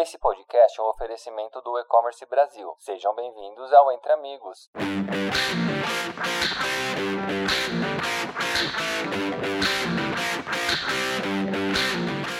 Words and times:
Esse 0.00 0.16
podcast 0.16 0.78
é 0.78 0.82
um 0.84 0.90
oferecimento 0.90 1.60
do 1.60 1.76
E-Commerce 1.76 2.24
Brasil. 2.26 2.72
Sejam 2.78 3.12
bem-vindos 3.16 3.72
ao 3.72 3.90
Entre 3.90 4.12
Amigos. 4.12 4.70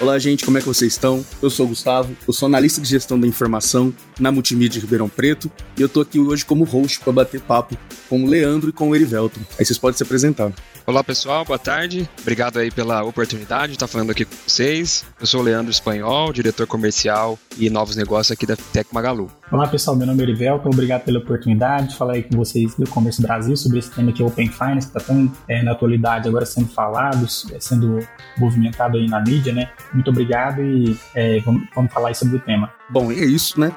Olá, 0.01 0.17
gente, 0.21 0.45
como 0.45 0.57
é 0.57 0.61
que 0.61 0.69
vocês 0.69 0.93
estão? 0.93 1.27
Eu 1.43 1.51
sou 1.51 1.67
o 1.67 1.71
Gustavo, 1.71 2.17
eu 2.29 2.33
sou 2.33 2.47
analista 2.47 2.81
de 2.81 2.87
gestão 2.87 3.19
da 3.19 3.27
informação 3.27 3.93
na 4.21 4.31
Multimídia 4.31 4.81
Ribeirão 4.81 5.09
Preto 5.09 5.51
e 5.77 5.83
eu 5.83 5.89
tô 5.89 6.01
aqui 6.01 6.21
hoje 6.21 6.45
como 6.45 6.63
host 6.63 7.01
para 7.01 7.13
bater 7.13 7.41
papo 7.41 7.77
com 8.09 8.23
o 8.23 8.29
Leandro 8.29 8.71
e 8.71 8.73
com 8.73 8.91
o 8.91 8.95
Erivelton. 8.95 9.41
Aí 9.59 9.65
vocês 9.65 9.77
podem 9.77 9.97
se 9.97 10.05
apresentar. 10.05 10.53
Olá 10.89 11.05
pessoal, 11.05 11.45
boa 11.45 11.59
tarde. 11.59 12.09
Obrigado 12.23 12.59
aí 12.59 12.71
pela 12.71 13.05
oportunidade 13.05 13.67
de 13.67 13.73
estar 13.75 13.87
falando 13.87 14.11
aqui 14.11 14.25
com 14.25 14.35
vocês. 14.47 15.05
Eu 15.21 15.27
sou 15.27 15.43
o 15.43 15.45
Leandro 15.45 15.71
Espanhol, 15.71 16.33
diretor 16.33 16.67
comercial 16.67 17.39
e 17.59 17.69
novos 17.69 17.95
negócios 17.95 18.31
aqui 18.31 18.47
da 18.47 18.57
Tech 18.57 18.89
Magalu. 18.91 19.31
Olá 19.53 19.69
pessoal, 19.69 19.95
meu 19.95 20.07
nome 20.07 20.21
é 20.21 20.23
Erivelton, 20.23 20.71
obrigado 20.71 21.05
pela 21.05 21.19
oportunidade 21.19 21.89
de 21.89 21.97
falar 21.97 22.15
aí 22.15 22.23
com 22.23 22.39
vocês 22.39 22.75
do 22.75 22.89
Comércio 22.89 23.23
Brasil 23.23 23.55
sobre 23.55 23.81
esse 23.81 23.91
tema 23.91 24.13
que 24.13 24.23
é 24.23 24.25
Open 24.25 24.49
Finance, 24.49 24.91
que 24.91 24.97
está 24.97 25.13
tão 25.13 25.31
é, 25.47 25.63
na 25.63 25.73
atualidade 25.73 26.27
agora 26.27 26.47
sendo 26.47 26.69
falado, 26.69 27.27
é, 27.53 27.61
sendo 27.61 27.99
movimentado 28.39 28.97
aí 28.97 29.07
na 29.07 29.21
mídia, 29.21 29.53
né? 29.53 29.71
Muito 29.93 30.09
obrigado 30.09 30.63
e 30.63 30.99
é, 31.15 31.39
vamos, 31.41 31.69
vamos 31.75 31.93
falar 31.93 32.09
aí 32.09 32.15
sobre 32.15 32.37
o 32.37 32.41
tema. 32.41 32.73
Bom, 32.89 33.13
é 33.13 33.27
isso, 33.27 33.61
né? 33.61 33.71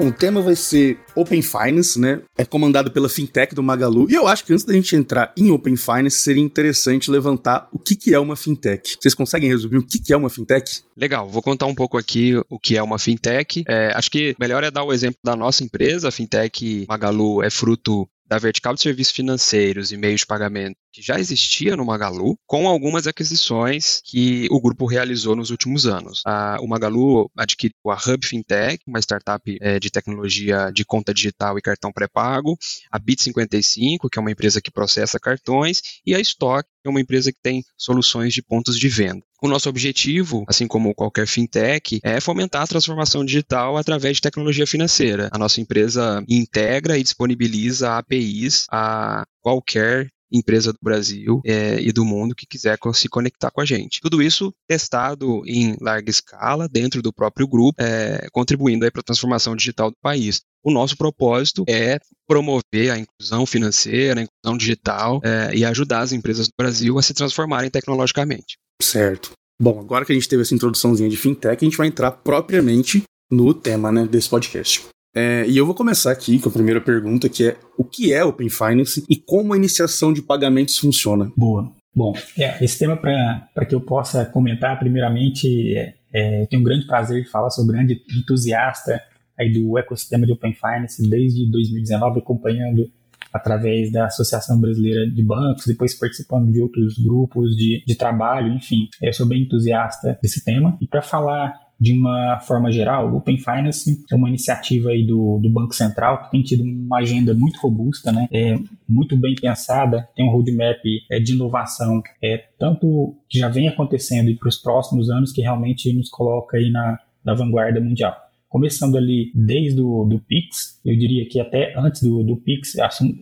Bom, 0.00 0.06
o 0.06 0.12
tema 0.12 0.40
vai 0.40 0.56
ser 0.56 0.98
Open 1.14 1.42
Finance, 1.42 2.00
né? 2.00 2.22
É 2.38 2.42
comandado 2.42 2.90
pela 2.90 3.06
fintech 3.06 3.54
do 3.54 3.62
Magalu. 3.62 4.10
E 4.10 4.14
eu 4.14 4.26
acho 4.26 4.42
que 4.46 4.50
antes 4.54 4.64
da 4.64 4.72
gente 4.72 4.96
entrar 4.96 5.30
em 5.36 5.50
Open 5.50 5.76
Finance, 5.76 6.16
seria 6.16 6.42
interessante 6.42 7.10
levantar 7.10 7.68
o 7.70 7.78
que, 7.78 7.94
que 7.94 8.14
é 8.14 8.18
uma 8.18 8.34
fintech. 8.34 8.96
Vocês 8.98 9.12
conseguem 9.12 9.50
resumir 9.50 9.76
o 9.76 9.86
que, 9.86 9.98
que 9.98 10.14
é 10.14 10.16
uma 10.16 10.30
fintech? 10.30 10.80
Legal, 10.96 11.28
vou 11.28 11.42
contar 11.42 11.66
um 11.66 11.74
pouco 11.74 11.98
aqui 11.98 12.32
o 12.48 12.58
que 12.58 12.78
é 12.78 12.82
uma 12.82 12.98
fintech. 12.98 13.62
É, 13.68 13.92
acho 13.94 14.10
que 14.10 14.34
melhor 14.40 14.64
é 14.64 14.70
dar 14.70 14.84
o 14.84 14.92
exemplo 14.94 15.20
da 15.22 15.36
nossa 15.36 15.62
empresa. 15.62 16.08
A 16.08 16.10
fintech 16.10 16.86
Magalu 16.88 17.42
é 17.42 17.50
fruto 17.50 18.08
da 18.26 18.38
vertical 18.38 18.74
de 18.74 18.80
serviços 18.80 19.12
financeiros 19.12 19.92
e 19.92 19.98
meios 19.98 20.20
de 20.20 20.26
pagamento 20.26 20.76
que 20.92 21.02
já 21.02 21.18
existia 21.18 21.76
no 21.76 21.84
Magalu, 21.84 22.36
com 22.46 22.68
algumas 22.68 23.06
aquisições 23.06 24.00
que 24.04 24.46
o 24.50 24.60
grupo 24.60 24.86
realizou 24.86 25.36
nos 25.36 25.50
últimos 25.50 25.86
anos. 25.86 26.22
A, 26.26 26.58
o 26.60 26.68
Magalu 26.68 27.30
adquiriu 27.36 27.74
a 27.88 27.94
Hub 27.94 28.26
Fintech, 28.26 28.82
uma 28.86 29.00
startup 29.00 29.58
é, 29.60 29.78
de 29.78 29.90
tecnologia 29.90 30.70
de 30.72 30.84
conta 30.84 31.14
digital 31.14 31.58
e 31.58 31.62
cartão 31.62 31.92
pré-pago, 31.92 32.56
a 32.90 32.98
Bit55, 32.98 34.08
que 34.10 34.18
é 34.18 34.20
uma 34.20 34.30
empresa 34.30 34.60
que 34.60 34.70
processa 34.70 35.18
cartões, 35.18 35.80
e 36.04 36.14
a 36.14 36.20
Stock, 36.20 36.68
é 36.84 36.88
uma 36.88 37.00
empresa 37.00 37.30
que 37.32 37.38
tem 37.42 37.62
soluções 37.76 38.32
de 38.32 38.42
pontos 38.42 38.78
de 38.78 38.88
venda. 38.88 39.22
O 39.42 39.48
nosso 39.48 39.68
objetivo, 39.68 40.44
assim 40.46 40.66
como 40.66 40.94
qualquer 40.94 41.26
fintech, 41.26 41.98
é 42.02 42.20
fomentar 42.20 42.62
a 42.62 42.66
transformação 42.66 43.24
digital 43.24 43.76
através 43.76 44.16
de 44.16 44.22
tecnologia 44.22 44.66
financeira. 44.66 45.30
A 45.32 45.38
nossa 45.38 45.60
empresa 45.60 46.22
integra 46.28 46.98
e 46.98 47.02
disponibiliza 47.02 47.96
APIs 47.96 48.66
a 48.70 49.24
qualquer 49.40 50.10
empresa 50.32 50.72
do 50.72 50.78
Brasil 50.82 51.40
é, 51.44 51.80
e 51.80 51.92
do 51.92 52.04
mundo 52.04 52.34
que 52.34 52.46
quiser 52.46 52.78
se 52.94 53.08
conectar 53.08 53.50
com 53.50 53.60
a 53.60 53.64
gente. 53.64 54.00
Tudo 54.00 54.22
isso 54.22 54.52
testado 54.68 55.42
em 55.46 55.76
larga 55.80 56.10
escala 56.10 56.68
dentro 56.68 57.02
do 57.02 57.12
próprio 57.12 57.46
grupo, 57.46 57.80
é, 57.82 58.26
contribuindo 58.32 58.90
para 58.90 59.00
a 59.00 59.04
transformação 59.04 59.56
digital 59.56 59.90
do 59.90 59.96
país. 60.02 60.40
O 60.62 60.70
nosso 60.70 60.96
propósito 60.96 61.64
é 61.68 61.98
promover 62.26 62.90
a 62.90 62.98
inclusão 62.98 63.46
financeira, 63.46 64.20
a 64.20 64.24
inclusão 64.24 64.56
digital 64.56 65.20
é, 65.24 65.54
e 65.54 65.64
ajudar 65.64 66.00
as 66.00 66.12
empresas 66.12 66.46
do 66.48 66.52
Brasil 66.58 66.98
a 66.98 67.02
se 67.02 67.14
transformarem 67.14 67.70
tecnologicamente. 67.70 68.56
Certo. 68.80 69.32
Bom, 69.60 69.78
agora 69.80 70.04
que 70.04 70.12
a 70.12 70.14
gente 70.14 70.28
teve 70.28 70.42
essa 70.42 70.54
introduçãozinha 70.54 71.08
de 71.08 71.16
fintech, 71.16 71.62
a 71.62 71.64
gente 71.64 71.76
vai 71.76 71.86
entrar 71.86 72.12
propriamente 72.12 73.02
no 73.30 73.52
tema 73.52 73.92
né, 73.92 74.06
desse 74.06 74.28
podcast. 74.28 74.86
É, 75.14 75.44
e 75.48 75.56
eu 75.56 75.66
vou 75.66 75.74
começar 75.74 76.12
aqui 76.12 76.38
com 76.38 76.48
a 76.48 76.52
primeira 76.52 76.80
pergunta, 76.80 77.28
que 77.28 77.48
é 77.48 77.56
o 77.76 77.84
que 77.84 78.12
é 78.12 78.24
Open 78.24 78.48
Finance 78.48 79.04
e 79.08 79.16
como 79.16 79.52
a 79.52 79.56
iniciação 79.56 80.12
de 80.12 80.22
pagamentos 80.22 80.78
funciona? 80.78 81.30
Boa. 81.36 81.72
Bom, 81.94 82.12
é, 82.38 82.64
esse 82.64 82.78
tema 82.78 82.96
para 82.96 83.66
que 83.66 83.74
eu 83.74 83.80
possa 83.80 84.24
comentar, 84.24 84.78
primeiramente, 84.78 85.76
é, 85.76 85.94
é, 86.12 86.42
eu 86.42 86.46
tenho 86.46 86.62
um 86.62 86.64
grande 86.64 86.86
prazer 86.86 87.24
de 87.24 87.28
falar, 87.28 87.50
sou 87.50 87.64
um 87.64 87.66
grande 87.66 88.00
entusiasta 88.16 89.02
aí 89.38 89.52
do 89.52 89.76
ecossistema 89.76 90.24
de 90.24 90.32
Open 90.32 90.54
Finance 90.54 91.02
desde 91.08 91.50
2019, 91.50 92.20
acompanhando 92.20 92.88
através 93.32 93.90
da 93.90 94.06
Associação 94.06 94.60
Brasileira 94.60 95.08
de 95.08 95.22
Bancos, 95.22 95.66
depois 95.66 95.94
participando 95.94 96.52
de 96.52 96.60
outros 96.60 96.98
grupos 96.98 97.56
de, 97.56 97.82
de 97.86 97.94
trabalho, 97.94 98.52
enfim, 98.52 98.88
eu 99.02 99.12
sou 99.12 99.26
bem 99.26 99.42
entusiasta 99.42 100.18
desse 100.22 100.44
tema. 100.44 100.76
E 100.80 100.86
para 100.86 101.02
falar 101.02 101.54
de 101.80 101.92
uma 101.92 102.38
forma 102.40 102.70
geral, 102.70 103.10
o 103.10 103.16
Open 103.16 103.38
Finance 103.38 104.04
é 104.10 104.14
uma 104.14 104.28
iniciativa 104.28 104.90
aí 104.90 105.06
do, 105.06 105.38
do 105.38 105.48
Banco 105.48 105.74
Central 105.74 106.24
que 106.24 106.30
tem 106.30 106.42
tido 106.42 106.62
uma 106.62 106.98
agenda 106.98 107.32
muito 107.32 107.58
robusta, 107.58 108.12
né? 108.12 108.28
É 108.30 108.54
muito 108.86 109.16
bem 109.16 109.34
pensada, 109.34 110.06
tem 110.14 110.26
um 110.26 110.30
roadmap 110.30 110.78
é, 111.10 111.18
de 111.18 111.32
inovação, 111.32 112.02
é 112.22 112.44
tanto 112.58 113.16
que 113.28 113.38
já 113.38 113.48
vem 113.48 113.66
acontecendo 113.66 114.28
e 114.28 114.36
para 114.36 114.48
os 114.48 114.58
próximos 114.58 115.08
anos 115.08 115.32
que 115.32 115.40
realmente 115.40 115.90
nos 115.92 116.10
coloca 116.10 116.58
aí 116.58 116.70
na, 116.70 116.98
na 117.24 117.34
vanguarda 117.34 117.80
mundial 117.80 118.14
começando 118.50 118.98
ali 118.98 119.30
desde 119.32 119.80
o 119.80 120.04
do 120.04 120.18
Pix, 120.18 120.80
eu 120.84 120.98
diria 120.98 121.24
que 121.24 121.38
até 121.38 121.72
antes 121.78 122.02
do, 122.02 122.24
do 122.24 122.36
Pix, 122.36 122.72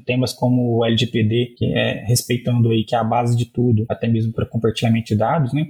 temas 0.06 0.32
como 0.32 0.78
o 0.78 0.84
LGPD, 0.86 1.54
que 1.54 1.66
é 1.66 2.02
respeitando 2.06 2.70
aí 2.70 2.82
que 2.82 2.94
é 2.94 2.98
a 2.98 3.04
base 3.04 3.36
de 3.36 3.44
tudo, 3.44 3.84
até 3.90 4.08
mesmo 4.08 4.32
para 4.32 4.46
compartilhamento 4.46 5.08
de 5.08 5.16
dados, 5.16 5.52
né? 5.52 5.68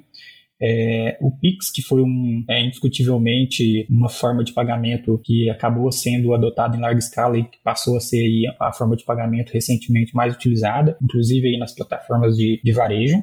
É, 0.60 1.16
o 1.20 1.30
Pix, 1.30 1.70
que 1.70 1.82
foi 1.82 2.02
um, 2.02 2.44
é, 2.48 2.64
indiscutivelmente 2.64 3.86
uma 3.88 4.08
forma 4.08 4.42
de 4.42 4.52
pagamento 4.52 5.20
que 5.22 5.48
acabou 5.48 5.90
sendo 5.92 6.34
adotada 6.34 6.76
em 6.76 6.80
larga 6.80 6.98
escala 6.98 7.38
e 7.38 7.44
que 7.44 7.58
passou 7.62 7.96
a 7.96 8.00
ser 8.00 8.18
aí 8.18 8.44
a 8.58 8.72
forma 8.72 8.96
de 8.96 9.04
pagamento 9.04 9.52
recentemente 9.52 10.14
mais 10.16 10.34
utilizada, 10.34 10.96
inclusive 11.00 11.46
aí 11.48 11.58
nas 11.58 11.74
plataformas 11.74 12.36
de, 12.36 12.60
de 12.62 12.72
varejo. 12.72 13.22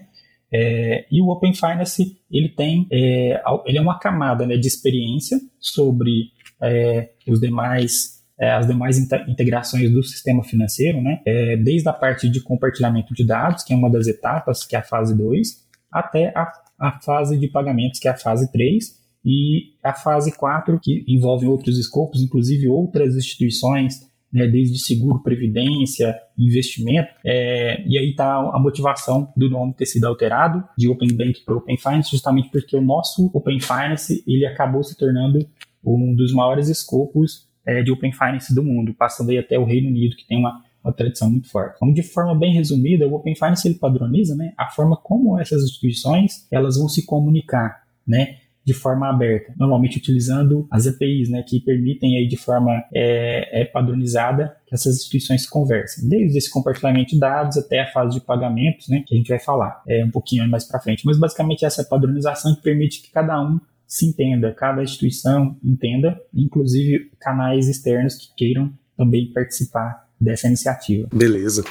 É, 0.51 1.05
e 1.11 1.21
o 1.21 1.29
Open 1.29 1.53
Finance 1.53 2.17
ele 2.31 2.49
tem 2.49 2.87
é, 2.91 3.41
ele 3.65 3.77
é 3.77 3.81
uma 3.81 3.99
camada 3.99 4.45
né, 4.45 4.55
de 4.55 4.67
experiência 4.67 5.37
sobre 5.59 6.29
é, 6.61 7.09
os 7.27 7.41
demais 7.41 8.15
é, 8.39 8.51
as 8.51 8.67
demais 8.67 8.97
integrações 9.27 9.91
do 9.91 10.03
sistema 10.03 10.43
financeiro, 10.43 11.01
né, 11.01 11.21
é, 11.25 11.57
desde 11.57 11.87
a 11.87 11.93
parte 11.93 12.29
de 12.29 12.41
compartilhamento 12.41 13.13
de 13.13 13.25
dados, 13.25 13.63
que 13.63 13.73
é 13.73 13.75
uma 13.75 13.89
das 13.89 14.07
etapas, 14.07 14.65
que 14.65 14.75
é 14.75 14.79
a 14.79 14.83
fase 14.83 15.17
2, 15.17 15.65
até 15.91 16.33
a 16.35 16.51
a 16.79 16.99
fase 16.99 17.37
de 17.37 17.47
pagamentos, 17.47 17.99
que 17.99 18.07
é 18.07 18.11
a 18.11 18.17
fase 18.17 18.51
3, 18.51 19.05
e 19.23 19.73
a 19.83 19.93
fase 19.93 20.35
4, 20.35 20.79
que 20.79 21.03
envolve 21.07 21.47
outros 21.47 21.79
escopos, 21.79 22.21
inclusive 22.21 22.67
outras 22.67 23.15
instituições, 23.15 24.01
né, 24.31 24.47
desde 24.47 24.77
seguro, 24.77 25.23
previdência, 25.23 26.15
investimento, 26.37 27.09
é, 27.25 27.81
e 27.87 27.97
aí 27.97 28.09
está 28.09 28.35
a 28.35 28.59
motivação 28.59 29.31
do 29.35 29.49
nome 29.49 29.73
ter 29.73 29.85
sido 29.85 30.05
alterado 30.05 30.63
de 30.77 30.89
Open 30.89 31.15
Bank 31.15 31.41
para 31.45 31.55
Open 31.55 31.77
Finance, 31.77 32.11
justamente 32.11 32.49
porque 32.49 32.75
o 32.75 32.81
nosso 32.81 33.31
Open 33.33 33.59
Finance 33.59 34.23
ele 34.27 34.45
acabou 34.45 34.83
se 34.83 34.97
tornando 34.97 35.39
um 35.83 36.13
dos 36.13 36.33
maiores 36.33 36.67
escopos 36.67 37.47
é, 37.65 37.81
de 37.81 37.91
Open 37.91 38.11
Finance 38.11 38.53
do 38.53 38.61
mundo, 38.61 38.93
passando 38.93 39.29
aí 39.29 39.37
até 39.37 39.57
o 39.57 39.63
Reino 39.63 39.87
Unido, 39.87 40.15
que 40.15 40.27
tem 40.27 40.37
uma 40.37 40.61
uma 40.85 40.93
tradição 40.93 41.29
muito 41.29 41.49
forte. 41.49 41.75
Então, 41.75 41.91
de 41.91 42.03
forma 42.03 42.37
bem 42.37 42.53
resumida, 42.53 43.07
o 43.07 43.15
Open 43.15 43.35
Finance 43.35 43.67
ele 43.67 43.75
padroniza 43.75 44.35
né, 44.35 44.53
a 44.55 44.69
forma 44.69 44.95
como 44.95 45.39
essas 45.39 45.63
instituições 45.63 46.47
elas 46.51 46.77
vão 46.77 46.87
se 46.87 47.05
comunicar, 47.05 47.83
né, 48.07 48.37
de 48.63 48.73
forma 48.73 49.07
aberta, 49.07 49.53
normalmente 49.59 49.97
utilizando 49.97 50.67
as 50.71 50.87
APIs, 50.87 51.29
né, 51.29 51.43
que 51.43 51.59
permitem 51.59 52.17
aí 52.17 52.27
de 52.27 52.35
forma 52.35 52.83
é, 52.93 53.61
é, 53.61 53.65
padronizada 53.65 54.57
que 54.65 54.73
essas 54.73 54.95
instituições 54.95 55.43
se 55.43 55.49
conversem, 55.49 56.09
desde 56.09 56.37
esse 56.37 56.49
compartilhamento 56.49 57.11
de 57.11 57.19
dados 57.19 57.57
até 57.57 57.81
a 57.81 57.91
fase 57.91 58.19
de 58.19 58.25
pagamentos, 58.25 58.87
né, 58.87 59.03
que 59.05 59.13
a 59.13 59.17
gente 59.17 59.27
vai 59.27 59.39
falar 59.39 59.83
é, 59.87 60.03
um 60.03 60.09
pouquinho 60.09 60.47
mais 60.49 60.63
para 60.63 60.79
frente. 60.79 61.05
Mas 61.05 61.19
basicamente 61.19 61.63
essa 61.63 61.83
padronização 61.83 62.55
que 62.55 62.61
permite 62.61 63.03
que 63.03 63.11
cada 63.11 63.39
um 63.39 63.59
se 63.87 64.07
entenda, 64.07 64.51
cada 64.51 64.81
instituição 64.81 65.55
entenda, 65.63 66.19
inclusive 66.33 67.11
canais 67.19 67.67
externos 67.67 68.15
que 68.15 68.33
queiram 68.35 68.73
também 68.97 69.31
participar 69.31 70.04
dessa 70.25 70.47
iniciativa. 70.47 71.07
Beleza. 71.13 71.63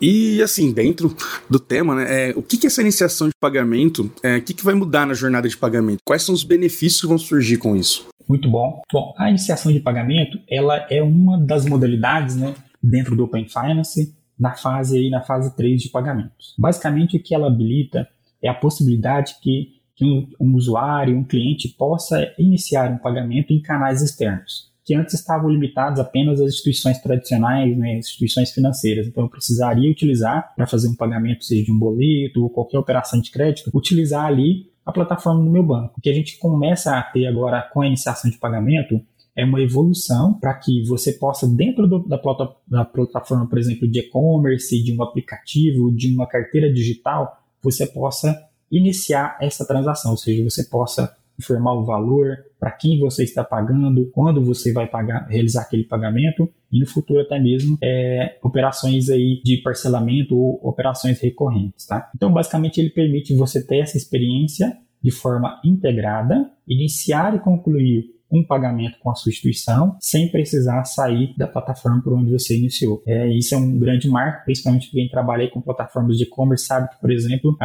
E 0.00 0.42
assim, 0.42 0.72
dentro 0.72 1.16
do 1.48 1.58
tema, 1.58 1.94
né, 1.94 2.30
é, 2.30 2.32
o 2.36 2.42
que, 2.42 2.58
que 2.58 2.66
essa 2.66 2.82
iniciação 2.82 3.28
de 3.28 3.34
pagamento, 3.40 4.10
é, 4.22 4.36
o 4.36 4.42
que, 4.42 4.52
que 4.52 4.64
vai 4.64 4.74
mudar 4.74 5.06
na 5.06 5.14
jornada 5.14 5.48
de 5.48 5.56
pagamento? 5.56 6.00
Quais 6.04 6.22
são 6.22 6.34
os 6.34 6.44
benefícios 6.44 7.00
que 7.00 7.06
vão 7.06 7.18
surgir 7.18 7.56
com 7.56 7.76
isso? 7.76 8.08
Muito 8.28 8.50
bom. 8.50 8.82
Bom, 8.92 9.14
a 9.16 9.28
iniciação 9.28 9.72
de 9.72 9.80
pagamento, 9.80 10.38
ela 10.48 10.86
é 10.90 11.02
uma 11.02 11.38
das 11.38 11.64
modalidades, 11.64 12.36
né, 12.36 12.54
dentro 12.82 13.16
do 13.16 13.24
Open 13.24 13.46
Finance, 13.48 14.14
na 14.38 14.54
fase 14.54 14.98
aí, 14.98 15.10
na 15.10 15.20
fase 15.20 15.54
3 15.54 15.82
de 15.82 15.88
pagamentos. 15.90 16.54
Basicamente, 16.58 17.16
o 17.16 17.22
que 17.22 17.34
ela 17.34 17.46
habilita 17.46 18.08
é 18.42 18.48
a 18.48 18.54
possibilidade 18.54 19.34
que, 19.42 19.68
que 19.94 20.04
um, 20.04 20.28
um 20.40 20.54
usuário, 20.54 21.16
um 21.16 21.24
cliente 21.24 21.68
possa 21.68 22.32
iniciar 22.38 22.90
um 22.90 22.98
pagamento 22.98 23.52
em 23.52 23.60
canais 23.60 24.00
externos. 24.00 24.69
Que 24.90 24.94
antes 24.96 25.14
estavam 25.14 25.48
limitados 25.48 26.00
apenas 26.00 26.40
às 26.40 26.48
instituições 26.48 26.98
tradicionais, 26.98 27.78
né, 27.78 27.98
instituições 27.98 28.50
financeiras. 28.50 29.06
Então, 29.06 29.22
eu 29.22 29.30
precisaria 29.30 29.88
utilizar, 29.88 30.52
para 30.56 30.66
fazer 30.66 30.88
um 30.88 30.96
pagamento, 30.96 31.44
seja 31.44 31.62
de 31.62 31.70
um 31.70 31.78
boleto 31.78 32.42
ou 32.42 32.50
qualquer 32.50 32.76
operação 32.76 33.20
de 33.20 33.30
crédito, 33.30 33.70
utilizar 33.72 34.24
ali 34.24 34.68
a 34.84 34.90
plataforma 34.90 35.44
do 35.44 35.48
meu 35.48 35.62
banco. 35.62 35.94
O 35.96 36.00
que 36.00 36.10
a 36.10 36.12
gente 36.12 36.36
começa 36.38 36.98
a 36.98 37.02
ter 37.04 37.24
agora 37.28 37.62
com 37.72 37.82
a 37.82 37.86
iniciação 37.86 38.28
de 38.28 38.36
pagamento 38.36 39.00
é 39.36 39.44
uma 39.44 39.60
evolução 39.60 40.34
para 40.34 40.54
que 40.54 40.82
você 40.82 41.12
possa, 41.12 41.46
dentro 41.46 41.86
do, 41.86 42.00
da, 42.00 42.18
plata, 42.18 42.48
da 42.66 42.84
plataforma, 42.84 43.46
por 43.46 43.60
exemplo, 43.60 43.88
de 43.88 44.00
e-commerce, 44.00 44.82
de 44.82 44.92
um 44.92 45.04
aplicativo, 45.04 45.94
de 45.94 46.12
uma 46.12 46.26
carteira 46.26 46.68
digital, 46.72 47.40
você 47.62 47.86
possa 47.86 48.36
iniciar 48.68 49.38
essa 49.40 49.64
transação, 49.64 50.10
ou 50.10 50.16
seja, 50.16 50.42
você 50.42 50.64
possa 50.64 51.16
informar 51.40 51.74
o 51.74 51.84
valor, 51.84 52.36
para 52.58 52.70
quem 52.70 52.98
você 52.98 53.24
está 53.24 53.42
pagando, 53.42 54.10
quando 54.12 54.44
você 54.44 54.72
vai 54.72 54.86
pagar, 54.86 55.26
realizar 55.28 55.62
aquele 55.62 55.84
pagamento 55.84 56.48
e 56.70 56.78
no 56.78 56.86
futuro 56.86 57.20
até 57.20 57.40
mesmo 57.40 57.78
é, 57.82 58.38
operações 58.42 59.08
aí 59.08 59.40
de 59.42 59.56
parcelamento 59.56 60.36
ou 60.36 60.60
operações 60.62 61.18
recorrentes, 61.20 61.86
tá? 61.86 62.10
Então, 62.14 62.30
basicamente, 62.30 62.78
ele 62.78 62.90
permite 62.90 63.34
você 63.34 63.66
ter 63.66 63.78
essa 63.78 63.96
experiência 63.96 64.76
de 65.02 65.10
forma 65.10 65.58
integrada, 65.64 66.50
iniciar 66.68 67.34
e 67.34 67.38
concluir 67.38 68.19
um 68.30 68.44
pagamento 68.44 68.98
com 69.00 69.10
a 69.10 69.14
sua 69.14 69.30
instituição 69.30 69.96
sem 70.00 70.30
precisar 70.30 70.84
sair 70.84 71.34
da 71.36 71.46
plataforma 71.46 72.02
por 72.02 72.12
onde 72.12 72.30
você 72.30 72.56
iniciou. 72.56 73.02
É, 73.06 73.28
isso 73.28 73.54
é 73.54 73.58
um 73.58 73.78
grande 73.78 74.08
marco, 74.08 74.44
principalmente 74.44 74.90
quem 74.90 75.08
trabalha 75.08 75.48
com 75.50 75.60
plataformas 75.60 76.16
de 76.16 76.24
e-commerce 76.24 76.66
sabe 76.66 76.90
que, 76.90 77.00
por 77.00 77.10
exemplo, 77.10 77.56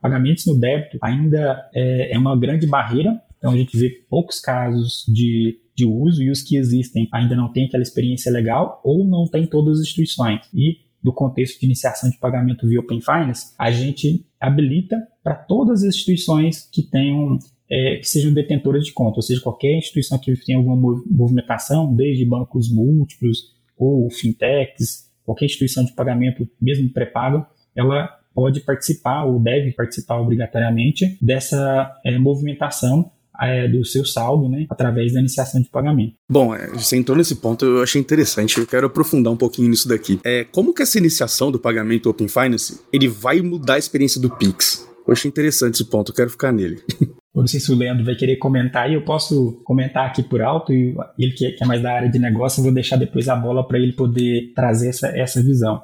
pagamentos 0.00 0.46
no 0.46 0.58
débito 0.58 0.98
ainda 1.02 1.68
é, 1.74 2.14
é 2.14 2.18
uma 2.18 2.38
grande 2.38 2.66
barreira. 2.66 3.20
Então 3.38 3.52
a 3.52 3.56
gente 3.56 3.76
vê 3.76 3.90
poucos 4.08 4.40
casos 4.40 5.04
de 5.06 5.60
de 5.76 5.84
uso 5.84 6.22
e 6.22 6.30
os 6.30 6.42
que 6.42 6.56
existem 6.56 7.06
ainda 7.12 7.36
não 7.36 7.52
têm 7.52 7.66
aquela 7.66 7.82
experiência 7.82 8.32
legal 8.32 8.80
ou 8.82 9.04
não 9.04 9.26
tem 9.26 9.46
todas 9.46 9.78
as 9.78 9.86
instituições. 9.86 10.40
E 10.54 10.78
do 11.02 11.12
contexto 11.12 11.60
de 11.60 11.66
iniciação 11.66 12.10
de 12.10 12.18
pagamento 12.18 12.66
via 12.66 12.80
Open 12.80 13.00
Finance, 13.00 13.54
a 13.58 13.70
gente 13.70 14.26
habilita 14.40 14.96
para 15.22 15.34
todas 15.34 15.82
as 15.82 15.94
instituições 15.94 16.68
que 16.72 16.82
tenham 16.82 17.38
é, 17.70 17.96
que 17.96 18.08
sejam 18.08 18.32
detentoras 18.32 18.84
de 18.84 18.92
conta, 18.92 19.16
ou 19.16 19.22
seja, 19.22 19.40
qualquer 19.40 19.76
instituição 19.76 20.18
que 20.18 20.34
tenha 20.44 20.58
alguma 20.58 21.02
movimentação, 21.10 21.94
desde 21.94 22.24
bancos 22.24 22.72
múltiplos 22.72 23.54
ou 23.76 24.10
fintechs, 24.10 25.10
qualquer 25.24 25.46
instituição 25.46 25.84
de 25.84 25.92
pagamento, 25.92 26.48
mesmo 26.60 26.88
pré-pago, 26.88 27.44
ela 27.74 28.08
pode 28.34 28.60
participar 28.60 29.24
ou 29.24 29.40
deve 29.40 29.72
participar 29.72 30.20
obrigatoriamente 30.20 31.18
dessa 31.20 31.92
é, 32.04 32.18
movimentação 32.18 33.10
é, 33.40 33.68
do 33.68 33.84
seu 33.84 34.04
saldo, 34.04 34.48
né, 34.48 34.66
através 34.70 35.12
da 35.12 35.20
iniciação 35.20 35.60
de 35.60 35.68
pagamento. 35.68 36.14
Bom, 36.28 36.54
é, 36.54 36.68
você 36.68 36.96
entrou 36.96 37.16
nesse 37.16 37.36
ponto, 37.36 37.64
eu 37.64 37.82
achei 37.82 38.00
interessante, 38.00 38.58
eu 38.58 38.66
quero 38.66 38.86
aprofundar 38.86 39.32
um 39.32 39.36
pouquinho 39.36 39.68
nisso 39.68 39.88
daqui. 39.88 40.18
É, 40.24 40.44
como 40.44 40.72
que 40.72 40.82
essa 40.82 40.98
iniciação 40.98 41.50
do 41.50 41.58
pagamento 41.58 42.08
Open 42.08 42.28
Finance, 42.28 42.80
ele 42.92 43.08
vai 43.08 43.42
mudar 43.42 43.74
a 43.74 43.78
experiência 43.78 44.20
do 44.20 44.30
Pix? 44.30 44.86
Eu 45.06 45.12
achei 45.12 45.28
interessante 45.28 45.74
esse 45.74 45.84
ponto, 45.84 46.10
eu 46.10 46.16
quero 46.16 46.30
ficar 46.30 46.52
nele. 46.52 46.82
Eu 47.36 47.40
não 47.40 47.46
sei 47.46 47.60
se 47.60 47.70
o 47.70 47.76
Leandro 47.76 48.02
vai 48.02 48.14
querer 48.14 48.36
comentar 48.36 48.90
e 48.90 48.94
eu 48.94 49.02
posso 49.02 49.60
comentar 49.62 50.06
aqui 50.06 50.22
por 50.22 50.40
alto 50.40 50.72
e 50.72 50.96
ele 51.18 51.32
que 51.32 51.54
é 51.60 51.66
mais 51.66 51.82
da 51.82 51.92
área 51.92 52.08
de 52.08 52.18
negócio, 52.18 52.60
eu 52.60 52.64
vou 52.64 52.72
deixar 52.72 52.96
depois 52.96 53.28
a 53.28 53.36
bola 53.36 53.62
para 53.68 53.78
ele 53.78 53.92
poder 53.92 54.52
trazer 54.54 54.88
essa, 54.88 55.08
essa 55.08 55.42
visão. 55.42 55.82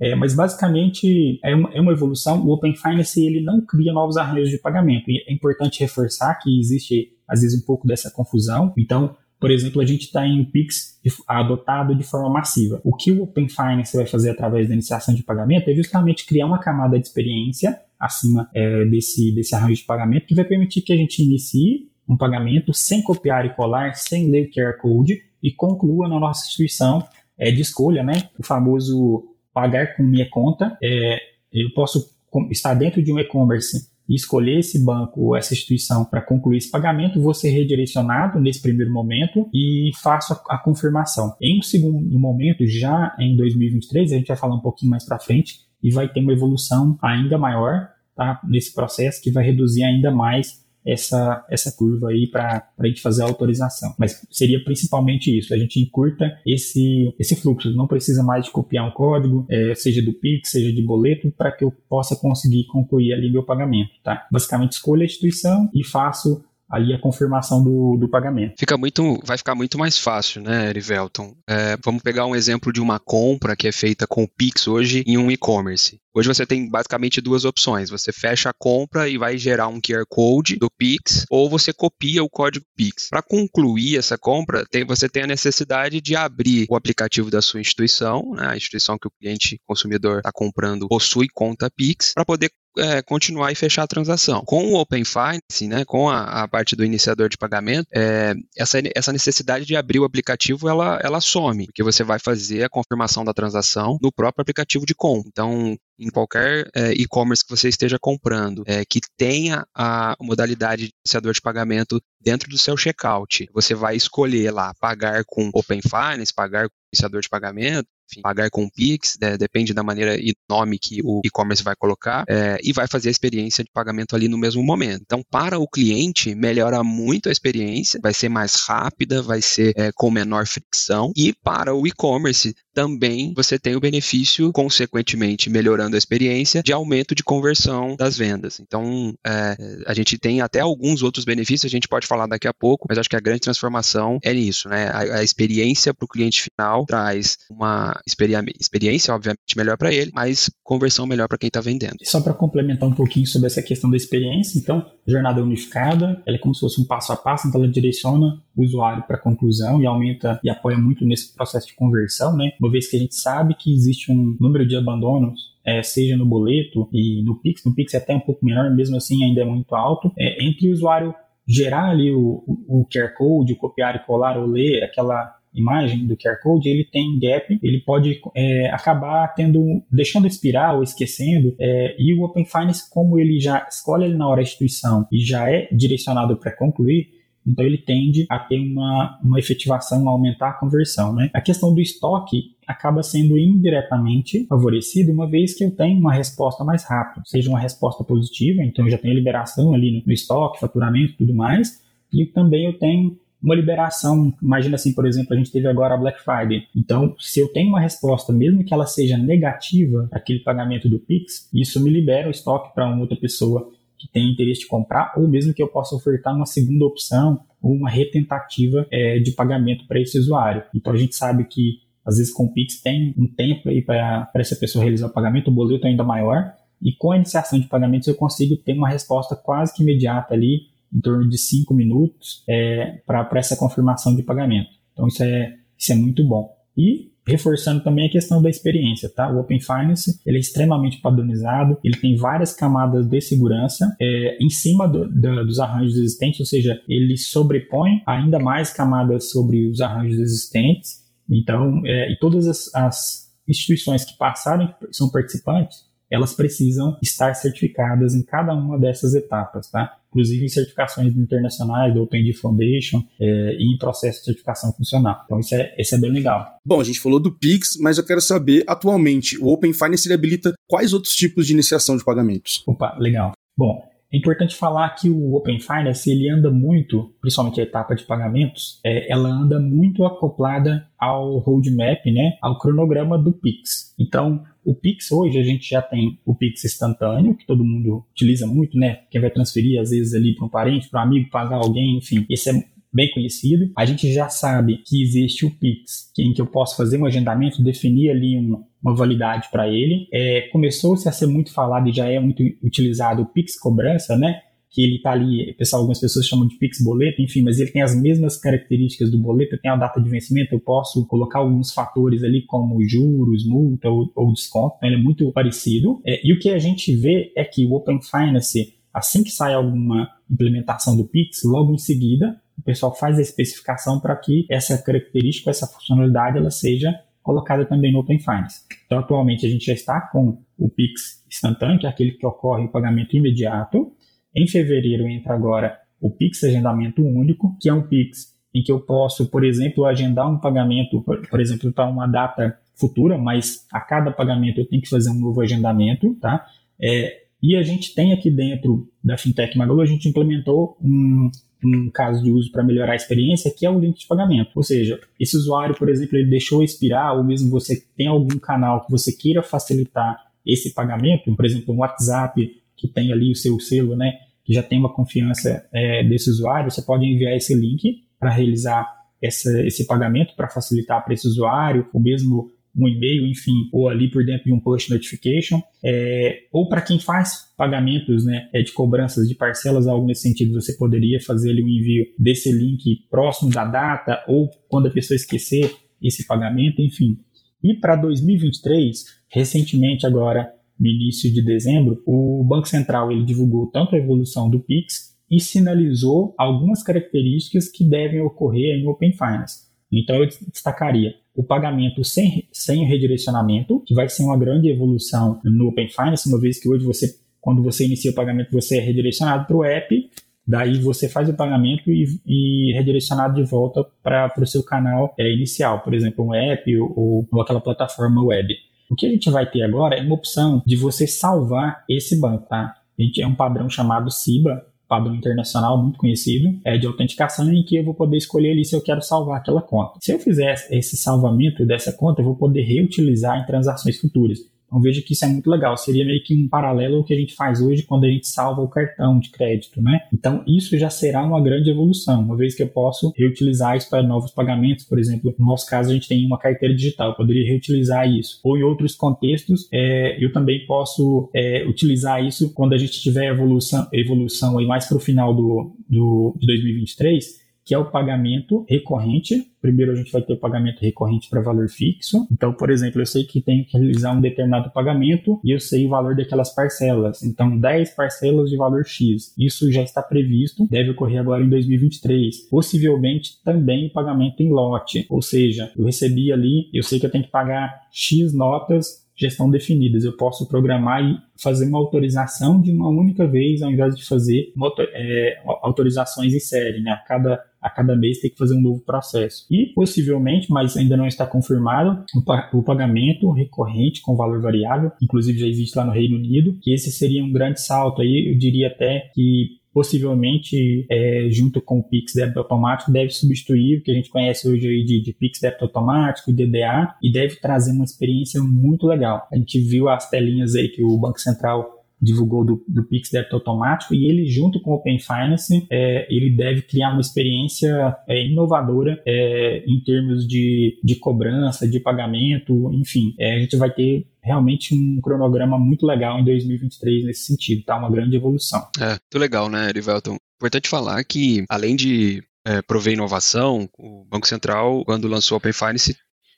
É, 0.00 0.14
mas 0.14 0.34
basicamente 0.34 1.40
é 1.42 1.52
uma, 1.52 1.70
é 1.74 1.80
uma, 1.80 1.90
evolução. 1.90 2.40
O 2.46 2.52
Open 2.52 2.76
Finance 2.76 3.20
ele 3.20 3.40
não 3.40 3.60
cria 3.60 3.92
novos 3.92 4.16
arranjos 4.16 4.50
de 4.50 4.58
pagamento. 4.58 5.10
E 5.10 5.24
é 5.26 5.32
importante 5.32 5.80
reforçar 5.80 6.36
que 6.36 6.60
existe 6.60 7.12
às 7.26 7.40
vezes 7.40 7.60
um 7.60 7.66
pouco 7.66 7.88
dessa 7.88 8.08
confusão. 8.08 8.72
Então, 8.78 9.16
por 9.40 9.50
exemplo, 9.50 9.80
a 9.80 9.84
gente 9.84 10.02
está 10.02 10.24
em 10.24 10.44
Pix 10.44 11.00
adotado 11.26 11.92
de 11.96 12.04
forma 12.04 12.30
massiva. 12.30 12.80
O 12.84 12.94
que 12.94 13.10
o 13.10 13.24
Open 13.24 13.48
Finance 13.48 13.96
vai 13.96 14.06
fazer 14.06 14.30
através 14.30 14.68
da 14.68 14.74
iniciação 14.74 15.12
de 15.12 15.24
pagamento 15.24 15.68
é 15.68 15.74
justamente 15.74 16.24
criar 16.24 16.46
uma 16.46 16.60
camada 16.60 16.98
de 17.00 17.04
experiência 17.04 17.80
acima 17.98 18.48
é, 18.54 18.84
desse, 18.86 19.32
desse 19.34 19.54
arranjo 19.54 19.76
de 19.76 19.84
pagamento, 19.84 20.26
que 20.26 20.34
vai 20.34 20.44
permitir 20.44 20.82
que 20.82 20.92
a 20.92 20.96
gente 20.96 21.22
inicie 21.22 21.88
um 22.08 22.16
pagamento 22.16 22.72
sem 22.72 23.02
copiar 23.02 23.46
e 23.46 23.54
colar, 23.54 23.94
sem 23.94 24.30
ler 24.30 24.46
o 24.46 24.50
QR 24.50 24.78
Code 24.80 25.22
e 25.42 25.50
conclua 25.50 26.08
na 26.08 26.20
nossa 26.20 26.46
instituição 26.46 27.06
é, 27.38 27.50
de 27.50 27.60
escolha, 27.60 28.02
né? 28.02 28.28
O 28.38 28.44
famoso 28.44 29.24
pagar 29.52 29.96
com 29.96 30.02
minha 30.02 30.28
conta. 30.28 30.76
É, 30.82 31.18
eu 31.52 31.70
posso 31.72 32.10
estar 32.50 32.74
dentro 32.74 33.02
de 33.02 33.12
um 33.12 33.18
e-commerce 33.18 33.88
e 34.08 34.14
escolher 34.14 34.58
esse 34.58 34.84
banco 34.84 35.20
ou 35.20 35.36
essa 35.36 35.54
instituição 35.54 36.04
para 36.04 36.20
concluir 36.20 36.58
esse 36.58 36.70
pagamento, 36.70 37.20
vou 37.20 37.32
ser 37.32 37.50
redirecionado 37.50 38.38
nesse 38.38 38.60
primeiro 38.60 38.92
momento 38.92 39.48
e 39.52 39.92
faço 40.02 40.34
a, 40.34 40.56
a, 40.56 40.58
confirmação. 40.58 41.34
Em 41.40 41.58
um 41.58 41.62
segundo 41.62 42.18
momento, 42.18 42.66
já 42.66 43.14
em 43.18 43.36
2023, 43.36 44.12
a 44.12 44.16
gente 44.16 44.28
vai 44.28 44.36
falar 44.36 44.56
um 44.56 44.60
pouquinho 44.60 44.90
mais 44.90 45.04
para 45.04 45.18
frente 45.18 45.60
e 45.84 45.92
vai 45.92 46.08
ter 46.08 46.20
uma 46.20 46.32
evolução 46.32 46.98
ainda 47.02 47.36
maior 47.36 47.90
tá, 48.16 48.40
nesse 48.42 48.72
processo 48.72 49.22
que 49.22 49.30
vai 49.30 49.44
reduzir 49.44 49.84
ainda 49.84 50.10
mais 50.10 50.64
essa, 50.86 51.44
essa 51.48 51.72
curva 51.72 52.10
aí 52.10 52.26
para 52.26 52.66
a 52.78 52.86
gente 52.86 53.00
fazer 53.00 53.22
a 53.22 53.26
autorização. 53.26 53.94
Mas 53.98 54.26
seria 54.30 54.62
principalmente 54.62 55.36
isso, 55.36 55.54
a 55.54 55.58
gente 55.58 55.80
encurta 55.80 56.38
esse, 56.46 57.14
esse 57.18 57.36
fluxo, 57.36 57.70
não 57.74 57.86
precisa 57.86 58.22
mais 58.22 58.44
de 58.44 58.50
copiar 58.50 58.86
um 58.86 58.90
código, 58.90 59.46
é, 59.48 59.74
seja 59.74 60.02
do 60.02 60.12
Pix, 60.12 60.50
seja 60.50 60.72
de 60.72 60.82
boleto, 60.82 61.30
para 61.30 61.52
que 61.52 61.64
eu 61.64 61.72
possa 61.88 62.16
conseguir 62.16 62.64
concluir 62.64 63.12
ali 63.12 63.30
meu 63.30 63.42
pagamento. 63.42 63.92
Tá? 64.02 64.26
Basicamente 64.30 64.72
escolho 64.72 65.02
a 65.02 65.06
instituição 65.06 65.70
e 65.74 65.84
faço 65.84 66.44
ali 66.74 66.92
a 66.92 67.00
confirmação 67.00 67.62
do, 67.62 67.96
do 67.96 68.08
pagamento. 68.08 68.54
Fica 68.58 68.76
muito, 68.76 69.20
vai 69.24 69.38
ficar 69.38 69.54
muito 69.54 69.78
mais 69.78 69.98
fácil, 69.98 70.42
né, 70.42 70.70
Erivelton? 70.70 71.34
É, 71.48 71.76
vamos 71.84 72.02
pegar 72.02 72.26
um 72.26 72.34
exemplo 72.34 72.72
de 72.72 72.80
uma 72.80 72.98
compra 72.98 73.54
que 73.54 73.68
é 73.68 73.72
feita 73.72 74.06
com 74.06 74.24
o 74.24 74.28
Pix 74.28 74.66
hoje 74.66 75.04
em 75.06 75.16
um 75.16 75.30
e-commerce. 75.30 76.00
Hoje 76.16 76.28
você 76.28 76.46
tem 76.46 76.70
basicamente 76.70 77.20
duas 77.20 77.44
opções. 77.44 77.90
Você 77.90 78.12
fecha 78.12 78.48
a 78.48 78.54
compra 78.56 79.08
e 79.08 79.18
vai 79.18 79.36
gerar 79.36 79.66
um 79.66 79.80
QR 79.80 80.04
Code 80.08 80.56
do 80.56 80.70
Pix, 80.70 81.24
ou 81.28 81.50
você 81.50 81.72
copia 81.72 82.22
o 82.22 82.30
código 82.30 82.64
Pix. 82.76 83.08
Para 83.08 83.20
concluir 83.20 83.98
essa 83.98 84.16
compra, 84.16 84.64
tem, 84.70 84.84
você 84.84 85.08
tem 85.08 85.24
a 85.24 85.26
necessidade 85.26 86.00
de 86.00 86.14
abrir 86.14 86.66
o 86.70 86.76
aplicativo 86.76 87.30
da 87.30 87.42
sua 87.42 87.60
instituição, 87.60 88.32
né, 88.36 88.46
a 88.48 88.56
instituição 88.56 88.96
que 88.96 89.08
o 89.08 89.12
cliente 89.20 89.58
consumidor 89.66 90.18
está 90.18 90.30
comprando 90.32 90.86
possui 90.86 91.26
conta 91.34 91.68
Pix, 91.68 92.12
para 92.14 92.24
poder 92.24 92.50
é, 92.78 93.02
continuar 93.02 93.52
e 93.52 93.54
fechar 93.54 93.84
a 93.84 93.88
transação. 93.88 94.42
Com 94.44 94.72
o 94.72 94.74
Open 94.74 95.04
Finance, 95.04 95.68
né, 95.68 95.84
com 95.84 96.08
a, 96.08 96.42
a 96.42 96.48
parte 96.48 96.76
do 96.76 96.84
iniciador 96.84 97.28
de 97.28 97.36
pagamento, 97.36 97.86
é, 97.94 98.34
essa, 98.56 98.78
essa 98.94 99.12
necessidade 99.12 99.64
de 99.64 99.76
abrir 99.76 99.98
o 99.98 100.04
aplicativo 100.04 100.68
ela, 100.68 100.98
ela 101.02 101.20
some, 101.20 101.66
porque 101.66 101.82
você 101.82 102.02
vai 102.02 102.18
fazer 102.18 102.64
a 102.64 102.68
confirmação 102.68 103.24
da 103.24 103.32
transação 103.32 103.98
no 104.02 104.12
próprio 104.12 104.42
aplicativo 104.42 104.86
de 104.86 104.94
compra. 104.94 105.28
Então, 105.28 105.76
em 105.98 106.10
qualquer 106.10 106.68
é, 106.74 106.92
e-commerce 106.92 107.44
que 107.44 107.54
você 107.54 107.68
esteja 107.68 107.98
comprando, 107.98 108.64
é, 108.66 108.84
que 108.84 109.00
tenha 109.16 109.64
a 109.74 110.16
modalidade 110.20 110.86
de 110.86 110.92
iniciador 111.04 111.32
de 111.32 111.40
pagamento 111.40 112.00
dentro 112.20 112.48
do 112.48 112.58
seu 112.58 112.76
checkout, 112.76 113.48
você 113.52 113.74
vai 113.74 113.94
escolher 113.94 114.50
lá 114.50 114.72
pagar 114.80 115.24
com 115.26 115.50
Open 115.54 115.80
Finance, 115.82 116.32
pagar 116.34 116.68
com 116.68 116.74
iniciador 116.92 117.20
de 117.20 117.28
pagamento, 117.28 117.86
enfim, 118.10 118.22
pagar 118.22 118.50
com 118.50 118.68
Pix, 118.68 119.16
né, 119.20 119.36
depende 119.36 119.72
da 119.72 119.82
maneira 119.82 120.16
e 120.16 120.34
nome 120.48 120.78
que 120.78 121.00
o 121.02 121.20
e-commerce 121.24 121.62
vai 121.62 121.74
colocar, 121.76 122.24
é, 122.28 122.58
e 122.62 122.72
vai 122.72 122.86
fazer 122.86 123.08
a 123.08 123.12
experiência 123.12 123.64
de 123.64 123.70
pagamento 123.72 124.14
ali 124.14 124.28
no 124.28 124.38
mesmo 124.38 124.62
momento. 124.62 125.02
Então, 125.02 125.22
para 125.30 125.58
o 125.58 125.68
cliente, 125.68 126.34
melhora 126.34 126.82
muito 126.82 127.28
a 127.28 127.32
experiência, 127.32 128.00
vai 128.02 128.14
ser 128.14 128.28
mais 128.28 128.54
rápida, 128.66 129.22
vai 129.22 129.40
ser 129.40 129.72
é, 129.76 129.90
com 129.92 130.10
menor 130.10 130.46
fricção, 130.46 131.12
e 131.16 131.32
para 131.32 131.74
o 131.74 131.86
e-commerce, 131.86 132.54
também 132.74 133.32
você 133.34 133.58
tem 133.58 133.76
o 133.76 133.80
benefício, 133.80 134.52
consequentemente 134.52 135.48
melhorando 135.48 135.94
a 135.94 135.98
experiência, 135.98 136.62
de 136.62 136.72
aumento 136.72 137.14
de 137.14 137.22
conversão 137.22 137.94
das 137.96 138.18
vendas. 138.18 138.60
Então, 138.60 139.14
é, 139.24 139.56
a 139.86 139.94
gente 139.94 140.18
tem 140.18 140.40
até 140.40 140.60
alguns 140.60 141.02
outros 141.02 141.24
benefícios, 141.24 141.70
a 141.70 141.74
gente 141.74 141.88
pode 141.88 142.06
falar 142.06 142.26
daqui 142.26 142.48
a 142.48 142.52
pouco, 142.52 142.86
mas 142.88 142.98
acho 142.98 143.08
que 143.08 143.16
a 143.16 143.20
grande 143.20 143.40
transformação 143.40 144.18
é 144.22 144.34
nisso, 144.34 144.68
né? 144.68 144.88
A, 144.88 145.18
a 145.18 145.22
experiência 145.22 145.94
para 145.94 146.04
o 146.04 146.08
cliente 146.08 146.42
final 146.42 146.84
traz 146.84 147.38
uma 147.48 147.93
experiência, 148.06 149.14
obviamente, 149.14 149.56
melhor 149.56 149.76
para 149.76 149.92
ele, 149.92 150.10
mas 150.14 150.50
conversão 150.62 151.06
melhor 151.06 151.28
para 151.28 151.38
quem 151.38 151.48
está 151.48 151.60
vendendo. 151.60 151.96
Só 152.02 152.20
para 152.20 152.34
complementar 152.34 152.88
um 152.88 152.94
pouquinho 152.94 153.26
sobre 153.26 153.46
essa 153.46 153.62
questão 153.62 153.90
da 153.90 153.96
experiência, 153.96 154.58
então, 154.58 154.84
jornada 155.06 155.42
unificada, 155.42 156.22
ela 156.26 156.36
é 156.36 156.40
como 156.40 156.54
se 156.54 156.60
fosse 156.60 156.80
um 156.80 156.84
passo 156.84 157.12
a 157.12 157.16
passo, 157.16 157.48
então 157.48 157.62
ela 157.62 157.70
direciona 157.70 158.42
o 158.56 158.62
usuário 158.62 159.02
para 159.06 159.16
a 159.16 159.20
conclusão 159.20 159.80
e 159.80 159.86
aumenta 159.86 160.40
e 160.42 160.50
apoia 160.50 160.76
muito 160.76 161.04
nesse 161.04 161.34
processo 161.34 161.66
de 161.66 161.74
conversão, 161.74 162.36
né? 162.36 162.52
Uma 162.60 162.70
vez 162.70 162.88
que 162.88 162.96
a 162.96 163.00
gente 163.00 163.14
sabe 163.14 163.54
que 163.54 163.74
existe 163.74 164.10
um 164.10 164.36
número 164.40 164.66
de 164.66 164.76
abandonos 164.76 165.54
é, 165.66 165.82
seja 165.82 166.16
no 166.16 166.26
boleto 166.26 166.88
e 166.92 167.22
no 167.24 167.36
Pix, 167.36 167.64
no 167.64 167.74
Pix 167.74 167.94
é 167.94 167.96
até 167.96 168.14
um 168.14 168.20
pouco 168.20 168.44
menor, 168.44 168.70
mesmo 168.74 168.96
assim 168.96 169.24
ainda 169.24 169.40
é 169.40 169.44
muito 169.44 169.74
alto, 169.74 170.12
é, 170.18 170.44
entre 170.44 170.68
o 170.68 170.72
usuário 170.72 171.14
gerar 171.46 171.90
ali 171.90 172.10
o, 172.10 172.42
o, 172.46 172.80
o 172.80 172.86
QR 172.86 173.14
Code, 173.16 173.54
copiar 173.54 173.96
e 173.96 174.06
colar 174.06 174.38
ou 174.38 174.46
ler 174.46 174.82
aquela 174.82 175.36
imagem 175.54 176.06
do 176.06 176.16
QR 176.16 176.40
Code, 176.42 176.68
ele 176.68 176.84
tem 176.84 177.18
gap, 177.18 177.58
ele 177.62 177.80
pode 177.80 178.20
é, 178.34 178.70
acabar 178.70 179.28
tendo, 179.34 179.82
deixando 179.90 180.26
expirar 180.26 180.74
ou 180.74 180.82
esquecendo, 180.82 181.54
é, 181.58 181.94
e 181.98 182.12
o 182.14 182.22
Open 182.22 182.44
Finance, 182.44 182.90
como 182.90 183.18
ele 183.18 183.38
já 183.38 183.66
escolhe 183.70 184.04
ali 184.04 184.16
na 184.16 184.28
hora 184.28 184.40
a 184.40 184.42
instituição 184.42 185.06
e 185.10 185.20
já 185.20 185.50
é 185.50 185.68
direcionado 185.72 186.36
para 186.36 186.52
concluir, 186.52 187.08
Então 187.46 187.64
ele 187.64 187.78
tende 187.78 188.26
a 188.30 188.38
ter 188.38 188.58
uma, 188.58 189.20
uma 189.22 189.38
efetivação, 189.38 190.08
aumentar 190.08 190.48
a 190.48 190.52
conversão. 190.54 191.14
Né? 191.14 191.30
A 191.34 191.40
questão 191.40 191.74
do 191.74 191.80
estoque 191.80 192.54
acaba 192.66 193.02
sendo 193.02 193.38
indiretamente 193.38 194.46
favorecido 194.46 195.12
uma 195.12 195.28
vez 195.28 195.54
que 195.54 195.62
eu 195.62 195.70
tenho 195.70 196.00
uma 196.00 196.12
resposta 196.12 196.64
mais 196.64 196.84
rápida, 196.84 197.22
seja 197.26 197.50
uma 197.50 197.60
resposta 197.60 198.02
positiva, 198.02 198.62
então 198.62 198.86
eu 198.86 198.90
já 198.90 198.98
tenho 198.98 199.14
liberação 199.14 199.74
ali 199.74 199.90
no, 199.98 200.02
no 200.06 200.12
estoque, 200.12 200.58
faturamento 200.58 201.12
e 201.12 201.16
tudo 201.16 201.34
mais, 201.34 201.82
e 202.12 202.24
também 202.24 202.64
eu 202.64 202.78
tenho 202.78 203.18
uma 203.44 203.54
liberação. 203.54 204.32
Imagina 204.42 204.76
assim, 204.76 204.94
por 204.94 205.06
exemplo, 205.06 205.34
a 205.34 205.36
gente 205.36 205.52
teve 205.52 205.68
agora 205.68 205.94
a 205.94 205.98
Black 205.98 206.20
Friday. 206.22 206.66
Então, 206.74 207.14
se 207.18 207.38
eu 207.38 207.48
tenho 207.48 207.68
uma 207.68 207.80
resposta, 207.80 208.32
mesmo 208.32 208.64
que 208.64 208.72
ela 208.72 208.86
seja 208.86 209.18
negativa, 209.18 210.08
aquele 210.10 210.38
pagamento 210.40 210.88
do 210.88 210.98
Pix, 210.98 211.48
isso 211.52 211.78
me 211.82 211.90
libera 211.90 212.26
o 212.26 212.30
estoque 212.30 212.74
para 212.74 212.86
uma 212.86 213.00
outra 213.00 213.16
pessoa 213.16 213.70
que 213.98 214.08
tem 214.08 214.32
interesse 214.32 214.60
de 214.60 214.66
comprar, 214.66 215.12
ou 215.16 215.28
mesmo 215.28 215.52
que 215.52 215.62
eu 215.62 215.68
possa 215.68 215.94
ofertar 215.94 216.34
uma 216.34 216.46
segunda 216.46 216.84
opção 216.84 217.40
ou 217.62 217.72
uma 217.72 217.88
retentativa 217.88 218.86
é, 218.90 219.18
de 219.18 219.32
pagamento 219.32 219.86
para 219.86 220.00
esse 220.00 220.18
usuário. 220.18 220.62
Então, 220.74 220.92
a 220.92 220.96
gente 220.96 221.14
sabe 221.14 221.44
que 221.44 221.84
às 222.04 222.18
vezes 222.18 222.32
com 222.32 222.44
o 222.44 222.52
Pix 222.52 222.80
tem 222.82 223.14
um 223.16 223.26
tempo 223.26 223.68
aí 223.68 223.80
para 223.80 224.30
essa 224.34 224.56
pessoa 224.56 224.82
realizar 224.82 225.06
o 225.06 225.12
pagamento, 225.12 225.48
o 225.48 225.54
boleto 225.54 225.86
é 225.86 225.90
ainda 225.90 226.04
maior, 226.04 226.52
e 226.82 226.92
com 226.92 227.12
a 227.12 227.16
iniciação 227.16 227.58
de 227.58 227.66
pagamentos 227.66 228.06
eu 228.06 228.14
consigo 228.14 228.56
ter 228.56 228.74
uma 228.74 228.88
resposta 228.88 229.34
quase 229.34 229.74
que 229.74 229.82
imediata 229.82 230.34
ali 230.34 230.73
em 230.94 231.00
torno 231.00 231.28
de 231.28 231.36
5 231.36 231.74
minutos 231.74 232.44
é, 232.48 233.02
para 233.06 233.28
essa 233.34 233.56
confirmação 233.56 234.14
de 234.14 234.22
pagamento. 234.22 234.70
Então 234.92 235.06
isso 235.08 235.22
é, 235.22 235.54
isso 235.76 235.92
é 235.92 235.96
muito 235.96 236.24
bom. 236.24 236.54
E 236.76 237.12
reforçando 237.26 237.82
também 237.82 238.06
a 238.06 238.10
questão 238.10 238.42
da 238.42 238.50
experiência, 238.50 239.08
tá? 239.08 239.30
O 239.30 239.40
Open 239.40 239.60
Finance 239.60 240.20
ele 240.26 240.36
é 240.36 240.40
extremamente 240.40 241.00
padronizado, 241.00 241.78
ele 241.82 241.96
tem 241.96 242.16
várias 242.16 242.54
camadas 242.54 243.06
de 243.06 243.20
segurança 243.20 243.96
é, 244.00 244.36
em 244.40 244.50
cima 244.50 244.86
do, 244.86 245.08
do, 245.08 245.46
dos 245.46 245.58
arranjos 245.58 245.96
existentes, 245.96 246.40
ou 246.40 246.46
seja, 246.46 246.80
ele 246.88 247.16
sobrepõe 247.16 248.02
ainda 248.06 248.38
mais 248.38 248.72
camadas 248.72 249.30
sobre 249.30 249.66
os 249.68 249.80
arranjos 249.80 250.20
existentes. 250.20 251.02
Então, 251.28 251.80
é, 251.86 252.12
e 252.12 252.18
todas 252.18 252.46
as, 252.46 252.74
as 252.74 253.34
instituições 253.48 254.04
que 254.04 254.16
passaram, 254.18 254.66
que 254.66 254.92
são 254.92 255.10
participantes, 255.10 255.78
elas 256.14 256.34
precisam 256.34 256.96
estar 257.02 257.34
certificadas 257.34 258.14
em 258.14 258.22
cada 258.22 258.54
uma 258.54 258.78
dessas 258.78 259.14
etapas, 259.14 259.68
tá? 259.68 259.96
inclusive 260.14 260.44
em 260.44 260.48
certificações 260.48 261.16
internacionais 261.16 261.92
do 261.92 262.02
OpenD 262.02 262.32
Foundation 262.34 263.02
é, 263.20 263.56
e 263.58 263.74
em 263.74 263.76
processo 263.76 264.20
de 264.20 264.26
certificação 264.26 264.72
funcional. 264.72 265.22
Então 265.24 265.40
isso 265.40 265.54
é, 265.54 265.74
isso 265.76 265.94
é 265.94 265.98
bem 265.98 266.12
legal. 266.12 266.56
Bom, 266.64 266.80
a 266.80 266.84
gente 266.84 267.00
falou 267.00 267.18
do 267.18 267.32
Pix, 267.32 267.76
mas 267.80 267.98
eu 267.98 268.06
quero 268.06 268.20
saber, 268.20 268.62
atualmente, 268.66 269.36
o 269.38 269.48
Open 269.48 269.72
Finance 269.72 270.10
habilita 270.12 270.54
quais 270.68 270.92
outros 270.92 271.14
tipos 271.14 271.46
de 271.46 271.52
iniciação 271.52 271.96
de 271.96 272.04
pagamentos? 272.04 272.62
Opa, 272.66 272.96
legal. 272.98 273.32
Bom, 273.56 273.82
é 274.14 274.16
importante 274.16 274.54
falar 274.54 274.90
que 274.90 275.10
o 275.10 275.34
Open 275.34 275.58
Finance 275.58 276.08
ele 276.08 276.30
anda 276.30 276.48
muito, 276.48 277.12
principalmente 277.20 277.60
a 277.60 277.64
etapa 277.64 277.96
de 277.96 278.04
pagamentos, 278.04 278.78
é, 278.84 279.10
ela 279.10 279.28
anda 279.28 279.58
muito 279.58 280.04
acoplada 280.06 280.86
ao 280.96 281.38
roadmap, 281.38 282.06
né, 282.06 282.38
ao 282.40 282.56
cronograma 282.56 283.18
do 283.18 283.32
Pix. 283.32 283.92
Então, 283.98 284.44
o 284.64 284.72
Pix 284.72 285.10
hoje 285.10 285.36
a 285.36 285.42
gente 285.42 285.68
já 285.68 285.82
tem 285.82 286.16
o 286.24 286.32
Pix 286.32 286.64
instantâneo, 286.64 287.34
que 287.34 287.44
todo 287.44 287.64
mundo 287.64 288.04
utiliza 288.12 288.46
muito, 288.46 288.78
né? 288.78 289.00
Quem 289.10 289.20
vai 289.20 289.30
transferir 289.30 289.80
às 289.80 289.90
vezes 289.90 290.14
ali 290.14 290.32
para 290.36 290.46
um 290.46 290.48
parente, 290.48 290.88
para 290.88 291.00
um 291.00 291.02
amigo, 291.02 291.28
pagar 291.28 291.56
alguém, 291.56 291.98
enfim, 291.98 292.24
esse 292.30 292.50
é 292.50 292.64
bem 292.94 293.10
conhecido. 293.10 293.70
A 293.76 293.84
gente 293.84 294.12
já 294.12 294.28
sabe 294.28 294.78
que 294.86 295.02
existe 295.02 295.44
o 295.44 295.50
Pix, 295.50 296.10
em 296.18 296.32
que 296.32 296.40
eu 296.40 296.46
posso 296.46 296.76
fazer 296.76 296.96
um 296.96 297.04
agendamento, 297.04 297.62
definir 297.62 298.10
ali 298.10 298.36
uma, 298.36 298.62
uma 298.82 298.94
validade 298.94 299.48
para 299.50 299.68
ele. 299.68 300.06
É, 300.12 300.42
Começou-se 300.52 301.08
a 301.08 301.12
ser 301.12 301.26
muito 301.26 301.52
falado 301.52 301.88
e 301.88 301.92
já 301.92 302.06
é 302.06 302.20
muito 302.20 302.42
utilizado 302.62 303.22
o 303.22 303.26
Pix 303.26 303.58
cobrança, 303.58 304.16
né? 304.16 304.40
que 304.74 304.82
ele 304.82 304.96
está 304.96 305.12
ali, 305.12 305.54
pessoal, 305.54 305.82
algumas 305.82 306.00
pessoas 306.00 306.26
chamam 306.26 306.48
de 306.48 306.56
Pix 306.56 306.82
boleto, 306.82 307.22
enfim, 307.22 307.42
mas 307.42 307.60
ele 307.60 307.70
tem 307.70 307.80
as 307.80 307.94
mesmas 307.94 308.36
características 308.36 309.08
do 309.08 309.16
boleto, 309.16 309.56
tem 309.56 309.70
a 309.70 309.76
data 309.76 310.00
de 310.00 310.10
vencimento, 310.10 310.52
eu 310.52 310.58
posso 310.58 311.06
colocar 311.06 311.38
alguns 311.38 311.72
fatores 311.72 312.24
ali 312.24 312.44
como 312.44 312.82
juros, 312.82 313.46
multa 313.46 313.88
ou, 313.88 314.10
ou 314.16 314.32
desconto, 314.32 314.74
então 314.76 314.88
ele 314.88 314.98
é 314.98 315.02
muito 315.02 315.30
parecido. 315.30 316.00
É, 316.04 316.26
e 316.26 316.32
o 316.32 316.40
que 316.40 316.50
a 316.50 316.58
gente 316.58 316.94
vê 316.96 317.32
é 317.36 317.44
que 317.44 317.64
o 317.64 317.72
Open 317.74 318.00
Finance, 318.02 318.74
assim 318.92 319.22
que 319.22 319.30
sai 319.30 319.54
alguma 319.54 320.08
implementação 320.28 320.96
do 320.96 321.04
Pix, 321.04 321.44
logo 321.44 321.72
em 321.72 321.78
seguida 321.78 322.36
o 322.58 322.62
pessoal 322.62 322.94
faz 322.94 323.18
a 323.18 323.22
especificação 323.22 324.00
para 324.00 324.16
que 324.16 324.46
essa 324.50 324.76
característica, 324.78 325.50
essa 325.50 325.66
funcionalidade, 325.66 326.38
ela 326.38 326.50
seja 326.50 326.94
colocada 327.22 327.64
também 327.64 327.92
no 327.92 328.00
Open 328.00 328.18
Finance. 328.18 328.62
Então, 328.84 328.98
atualmente 328.98 329.46
a 329.46 329.48
gente 329.48 329.64
já 329.64 329.72
está 329.72 330.00
com 330.00 330.42
o 330.58 330.68
Pix 330.68 331.24
instantâneo, 331.26 331.78
que 331.78 331.86
é 331.86 331.88
aquele 331.88 332.12
que 332.12 332.26
ocorre 332.26 332.64
o 332.64 332.70
pagamento 332.70 333.16
imediato, 333.16 333.92
em 334.34 334.46
fevereiro 334.46 335.08
entra 335.08 335.34
agora 335.34 335.78
o 336.00 336.10
Pix 336.10 336.44
Agendamento 336.44 337.02
Único, 337.02 337.56
que 337.60 337.68
é 337.68 337.72
um 337.72 337.82
Pix 337.82 338.34
em 338.54 338.62
que 338.62 338.70
eu 338.70 338.78
posso, 338.78 339.30
por 339.30 339.42
exemplo, 339.42 339.84
agendar 339.84 340.30
um 340.30 340.38
pagamento, 340.38 341.02
por 341.02 341.40
exemplo, 341.40 341.72
para 341.72 341.88
uma 341.88 342.06
data 342.06 342.58
futura, 342.76 343.16
mas 343.16 343.66
a 343.72 343.80
cada 343.80 344.12
pagamento 344.12 344.60
eu 344.60 344.66
tenho 344.66 344.82
que 344.82 344.88
fazer 344.88 345.10
um 345.10 345.18
novo 345.18 345.40
agendamento, 345.40 346.14
tá? 346.20 346.46
É, 346.80 347.23
e 347.46 347.56
a 347.56 347.62
gente 347.62 347.94
tem 347.94 348.14
aqui 348.14 348.30
dentro 348.30 348.88
da 349.04 349.18
Fintech 349.18 349.58
Magalu, 349.58 349.82
a 349.82 349.86
gente 349.86 350.08
implementou 350.08 350.78
um, 350.80 351.30
um 351.62 351.90
caso 351.90 352.24
de 352.24 352.30
uso 352.30 352.50
para 352.50 352.64
melhorar 352.64 352.92
a 352.92 352.96
experiência, 352.96 353.52
que 353.54 353.66
é 353.66 353.70
o 353.70 353.78
link 353.78 353.98
de 353.98 354.06
pagamento. 354.06 354.52
Ou 354.56 354.62
seja, 354.62 354.98
esse 355.20 355.36
usuário, 355.36 355.74
por 355.76 355.90
exemplo, 355.90 356.16
ele 356.16 356.30
deixou 356.30 356.62
expirar, 356.62 357.14
ou 357.14 357.22
mesmo 357.22 357.50
você 357.50 357.84
tem 357.94 358.06
algum 358.06 358.38
canal 358.38 358.86
que 358.86 358.90
você 358.90 359.12
queira 359.12 359.42
facilitar 359.42 360.16
esse 360.46 360.72
pagamento, 360.72 361.36
por 361.36 361.44
exemplo, 361.44 361.74
um 361.74 361.80
WhatsApp 361.80 362.62
que 362.74 362.88
tem 362.88 363.12
ali 363.12 363.30
o 363.30 363.36
seu 363.36 363.60
selo, 363.60 363.94
né, 363.94 364.14
que 364.42 364.54
já 364.54 364.62
tem 364.62 364.78
uma 364.78 364.94
confiança 364.94 365.66
é, 365.70 366.02
desse 366.02 366.30
usuário, 366.30 366.70
você 366.70 366.80
pode 366.80 367.04
enviar 367.04 367.36
esse 367.36 367.54
link 367.54 368.04
para 368.18 368.30
realizar 368.30 368.90
essa, 369.20 369.62
esse 369.66 369.86
pagamento 369.86 370.34
para 370.34 370.48
facilitar 370.48 371.04
para 371.04 371.12
esse 371.12 371.28
usuário, 371.28 371.86
ou 371.92 372.00
mesmo 372.00 372.50
um 372.76 372.88
e-mail, 372.88 373.26
enfim, 373.26 373.68
ou 373.72 373.88
ali 373.88 374.10
por 374.10 374.24
dentro 374.24 374.44
de 374.44 374.52
um 374.52 374.58
push 374.58 374.88
notification, 374.88 375.60
é, 375.82 376.44
ou 376.52 376.68
para 376.68 376.80
quem 376.80 376.98
faz 376.98 377.52
pagamentos 377.56 378.24
né, 378.24 378.48
é, 378.52 378.62
de 378.62 378.72
cobranças 378.72 379.28
de 379.28 379.34
parcelas, 379.34 379.86
algo 379.86 380.06
nesse 380.06 380.22
sentido, 380.22 380.60
você 380.60 380.76
poderia 380.76 381.20
fazer 381.20 381.50
ali 381.50 381.62
um 381.62 381.68
envio 381.68 382.06
desse 382.18 382.50
link 382.52 383.06
próximo 383.08 383.50
da 383.50 383.64
data, 383.64 384.24
ou 384.26 384.50
quando 384.68 384.88
a 384.88 384.90
pessoa 384.90 385.14
esquecer 385.16 385.72
esse 386.02 386.26
pagamento, 386.26 386.82
enfim. 386.82 387.18
E 387.62 387.74
para 387.74 387.96
2023, 387.96 389.04
recentemente 389.28 390.06
agora 390.06 390.52
no 390.78 390.86
início 390.86 391.32
de 391.32 391.42
dezembro, 391.42 392.02
o 392.04 392.44
Banco 392.44 392.68
Central 392.68 393.12
ele 393.12 393.24
divulgou 393.24 393.70
tanto 393.70 393.94
a 393.94 393.98
evolução 393.98 394.50
do 394.50 394.60
Pix 394.60 395.14
e 395.30 395.40
sinalizou 395.40 396.34
algumas 396.36 396.82
características 396.82 397.68
que 397.68 397.84
devem 397.84 398.20
ocorrer 398.20 398.76
em 398.76 398.86
Open 398.86 399.12
Finance. 399.12 399.64
Então 399.90 400.16
eu 400.16 400.28
destacaria 400.52 401.14
o 401.34 401.42
pagamento 401.42 402.04
sem, 402.04 402.46
sem 402.52 402.84
redirecionamento, 402.84 403.82
que 403.86 403.94
vai 403.94 404.08
ser 404.08 404.22
uma 404.22 404.38
grande 404.38 404.68
evolução 404.68 405.40
no 405.44 405.68
Open 405.68 405.88
Finance, 405.88 406.28
uma 406.28 406.40
vez 406.40 406.60
que 406.60 406.68
hoje 406.68 406.84
você, 406.84 407.18
quando 407.40 407.62
você 407.62 407.84
inicia 407.84 408.10
o 408.10 408.14
pagamento, 408.14 408.52
você 408.52 408.78
é 408.78 408.80
redirecionado 408.80 409.46
para 409.46 409.56
o 409.56 409.64
app, 409.64 410.10
daí 410.46 410.78
você 410.78 411.08
faz 411.08 411.28
o 411.28 411.34
pagamento 411.34 411.90
e, 411.90 412.20
e 412.26 412.72
redirecionado 412.74 413.34
de 413.34 413.42
volta 413.48 413.84
para 414.02 414.32
o 414.38 414.46
seu 414.46 414.62
canal 414.62 415.14
é, 415.18 415.32
inicial, 415.32 415.80
por 415.80 415.92
exemplo, 415.92 416.24
um 416.24 416.34
app 416.34 416.78
ou, 416.78 417.26
ou 417.30 417.40
aquela 417.42 417.60
plataforma 417.60 418.22
web. 418.22 418.54
O 418.88 418.94
que 418.94 419.06
a 419.06 419.10
gente 419.10 419.30
vai 419.30 419.50
ter 419.50 419.62
agora 419.62 419.96
é 419.96 420.02
uma 420.02 420.14
opção 420.14 420.62
de 420.64 420.76
você 420.76 421.06
salvar 421.06 421.84
esse 421.88 422.20
banco, 422.20 422.46
tá? 422.48 422.76
A 422.96 423.02
gente 423.02 423.20
é 423.20 423.26
um 423.26 423.34
padrão 423.34 423.68
chamado 423.68 424.10
CIBA, 424.10 424.64
padrão 424.94 425.14
internacional 425.14 425.80
muito 425.80 425.98
conhecido, 425.98 426.58
é 426.64 426.78
de 426.78 426.86
autenticação 426.86 427.52
em 427.52 427.64
que 427.64 427.76
eu 427.76 427.84
vou 427.84 427.94
poder 427.94 428.16
escolher 428.16 428.52
ali 428.52 428.64
se 428.64 428.76
eu 428.76 428.80
quero 428.80 429.02
salvar 429.02 429.38
aquela 429.38 429.60
conta. 429.60 429.98
Se 430.00 430.12
eu 430.12 430.18
fizer 430.18 430.54
esse 430.70 430.96
salvamento 430.96 431.66
dessa 431.66 431.92
conta, 431.92 432.20
eu 432.20 432.26
vou 432.26 432.36
poder 432.36 432.62
reutilizar 432.62 433.40
em 433.40 433.46
transações 433.46 433.98
futuras. 433.98 434.38
Então 434.74 434.82
veja 434.82 435.00
que 435.00 435.12
isso 435.12 435.24
é 435.24 435.28
muito 435.28 435.48
legal. 435.48 435.76
Seria 435.76 436.04
meio 436.04 436.20
que 436.20 436.34
um 436.34 436.48
paralelo 436.48 436.96
ao 436.96 437.04
que 437.04 437.14
a 437.14 437.16
gente 437.16 437.34
faz 437.36 437.60
hoje 437.60 437.84
quando 437.84 438.04
a 438.04 438.08
gente 438.08 438.26
salva 438.26 438.60
o 438.60 438.68
cartão 438.68 439.20
de 439.20 439.30
crédito, 439.30 439.80
né? 439.80 440.00
Então 440.12 440.42
isso 440.48 440.76
já 440.76 440.90
será 440.90 441.22
uma 441.22 441.40
grande 441.40 441.70
evolução, 441.70 442.20
uma 442.20 442.36
vez 442.36 442.56
que 442.56 442.62
eu 442.64 442.66
posso 442.66 443.12
reutilizar 443.16 443.76
isso 443.76 443.88
para 443.88 444.02
novos 444.02 444.32
pagamentos. 444.32 444.84
Por 444.84 444.98
exemplo, 444.98 445.32
no 445.38 445.46
nosso 445.46 445.64
caso 445.70 445.90
a 445.90 445.94
gente 445.94 446.08
tem 446.08 446.26
uma 446.26 446.38
carteira 446.38 446.74
digital, 446.74 447.10
eu 447.10 447.14
poderia 447.14 447.46
reutilizar 447.46 448.08
isso. 448.10 448.40
Ou 448.42 448.58
em 448.58 448.64
outros 448.64 448.96
contextos, 448.96 449.68
é, 449.72 450.16
eu 450.22 450.32
também 450.32 450.66
posso 450.66 451.30
é, 451.32 451.64
utilizar 451.68 452.24
isso 452.24 452.52
quando 452.52 452.72
a 452.72 452.78
gente 452.78 453.00
tiver 453.00 453.26
evolução, 453.26 453.86
evolução 453.92 454.58
aí 454.58 454.66
mais 454.66 454.86
para 454.86 454.96
o 454.96 455.00
final 455.00 455.32
do, 455.32 455.72
do, 455.88 456.34
de 456.36 456.46
2023 456.48 457.43
que 457.64 457.74
é 457.74 457.78
o 457.78 457.90
pagamento 457.90 458.64
recorrente. 458.68 459.50
Primeiro 459.60 459.92
a 459.92 459.94
gente 459.94 460.12
vai 460.12 460.20
ter 460.20 460.34
o 460.34 460.38
pagamento 460.38 460.80
recorrente 460.80 461.30
para 461.30 461.40
valor 461.40 461.68
fixo. 461.68 462.26
Então, 462.30 462.52
por 462.52 462.70
exemplo, 462.70 463.00
eu 463.00 463.06
sei 463.06 463.24
que 463.24 463.40
tenho 463.40 463.64
que 463.64 463.76
realizar 463.76 464.12
um 464.12 464.20
determinado 464.20 464.70
pagamento 464.70 465.40
e 465.42 465.50
eu 465.50 465.58
sei 465.58 465.86
o 465.86 465.88
valor 465.88 466.14
daquelas 466.14 466.54
parcelas. 466.54 467.22
Então, 467.22 467.58
10 467.58 467.90
parcelas 467.94 468.50
de 468.50 468.56
valor 468.56 468.84
X. 468.84 469.34
Isso 469.38 469.72
já 469.72 469.82
está 469.82 470.02
previsto, 470.02 470.66
deve 470.68 470.90
ocorrer 470.90 471.20
agora 471.20 471.42
em 471.42 471.48
2023. 471.48 472.48
Possivelmente 472.50 473.42
também 473.42 473.88
pagamento 473.88 474.42
em 474.42 474.50
lote, 474.50 475.06
ou 475.08 475.22
seja, 475.22 475.72
eu 475.76 475.86
recebi 475.86 476.30
ali, 476.30 476.68
eu 476.74 476.82
sei 476.82 477.00
que 477.00 477.06
eu 477.06 477.10
tenho 477.10 477.24
que 477.24 477.30
pagar 477.30 477.86
X 477.90 478.34
notas 478.34 479.04
já 479.16 479.28
estão 479.28 479.48
definidas. 479.48 480.04
Eu 480.04 480.16
posso 480.16 480.46
programar 480.48 481.02
e 481.02 481.16
fazer 481.40 481.66
uma 481.66 481.78
autorização 481.78 482.60
de 482.60 482.72
uma 482.72 482.88
única 482.88 483.26
vez, 483.26 483.62
ao 483.62 483.70
invés 483.70 483.94
de 483.94 484.04
fazer 484.04 484.52
é, 484.92 485.42
autorizações 485.62 486.34
em 486.34 486.40
série. 486.40 486.80
Né? 486.80 486.90
A, 486.90 486.96
cada, 486.96 487.42
a 487.64 487.70
cada 487.70 487.96
mês 487.96 488.20
tem 488.20 488.30
que 488.30 488.36
fazer 488.36 488.54
um 488.54 488.60
novo 488.60 488.80
processo. 488.80 489.46
E 489.50 489.72
possivelmente, 489.74 490.52
mas 490.52 490.76
ainda 490.76 490.96
não 490.96 491.06
está 491.06 491.26
confirmado, 491.26 492.04
o, 492.14 492.58
o 492.58 492.62
pagamento 492.62 493.30
recorrente 493.30 494.02
com 494.02 494.14
valor 494.14 494.42
variável, 494.42 494.92
inclusive 495.02 495.38
já 495.38 495.46
existe 495.46 495.76
lá 495.76 495.84
no 495.84 495.92
Reino 495.92 496.16
Unido, 496.16 496.58
que 496.60 496.72
esse 496.72 496.92
seria 496.92 497.24
um 497.24 497.32
grande 497.32 497.60
salto 497.60 498.02
aí, 498.02 498.30
eu 498.30 498.38
diria 498.38 498.68
até 498.68 499.10
que 499.14 499.64
possivelmente, 499.74 500.86
é, 500.88 501.26
junto 501.30 501.60
com 501.60 501.80
o 501.80 501.82
Pix 501.82 502.14
Débito 502.14 502.38
Automático, 502.38 502.92
deve 502.92 503.10
substituir 503.10 503.78
o 503.78 503.82
que 503.82 503.90
a 503.90 503.94
gente 503.94 504.08
conhece 504.08 504.48
hoje 504.48 504.68
aí 504.68 504.84
de, 504.84 505.02
de 505.02 505.12
Pix 505.12 505.40
Débito 505.40 505.64
Automático, 505.64 506.32
DDA, 506.32 506.94
e 507.02 507.10
deve 507.10 507.36
trazer 507.40 507.72
uma 507.72 507.82
experiência 507.82 508.40
muito 508.40 508.86
legal. 508.86 509.26
A 509.32 509.36
gente 509.36 509.58
viu 509.58 509.88
as 509.88 510.08
telinhas 510.08 510.54
aí 510.54 510.68
que 510.68 510.84
o 510.84 510.96
Banco 510.96 511.18
Central 511.18 511.73
divulgou 512.04 512.44
do, 512.44 512.64
do 512.68 512.84
Pix 512.84 513.10
Débito 513.10 513.36
Automático 513.36 513.94
e 513.94 514.06
ele, 514.06 514.26
junto 514.26 514.60
com 514.60 514.70
o 514.70 514.74
Open 514.74 514.98
Finance, 514.98 515.66
é, 515.70 516.06
ele 516.14 516.30
deve 516.30 516.62
criar 516.62 516.92
uma 516.92 517.00
experiência 517.00 517.96
é, 518.08 518.26
inovadora 518.26 519.02
é, 519.06 519.64
em 519.66 519.80
termos 519.80 520.26
de, 520.26 520.78
de 520.84 520.96
cobrança, 520.96 521.66
de 521.66 521.80
pagamento, 521.80 522.70
enfim. 522.72 523.14
É, 523.18 523.36
a 523.36 523.38
gente 523.38 523.56
vai 523.56 523.70
ter 523.70 524.06
realmente 524.22 524.74
um 524.74 525.00
cronograma 525.00 525.58
muito 525.58 525.86
legal 525.86 526.18
em 526.18 526.24
2023 526.24 527.04
nesse 527.04 527.26
sentido, 527.26 527.64
tá? 527.64 527.76
Uma 527.76 527.90
grande 527.90 528.16
evolução. 528.16 528.66
É, 528.80 528.90
muito 528.90 529.18
legal, 529.18 529.48
né, 529.48 529.68
Erivelton? 529.68 530.16
Importante 530.36 530.68
falar 530.68 531.02
que, 531.04 531.44
além 531.48 531.76
de 531.76 532.22
é, 532.46 532.60
prover 532.62 532.92
inovação, 532.92 533.68
o 533.78 534.04
Banco 534.04 534.26
Central, 534.26 534.84
quando 534.84 535.08
lançou 535.08 535.36
o 535.36 535.38
Open 535.38 535.52
Finance, 535.52 535.96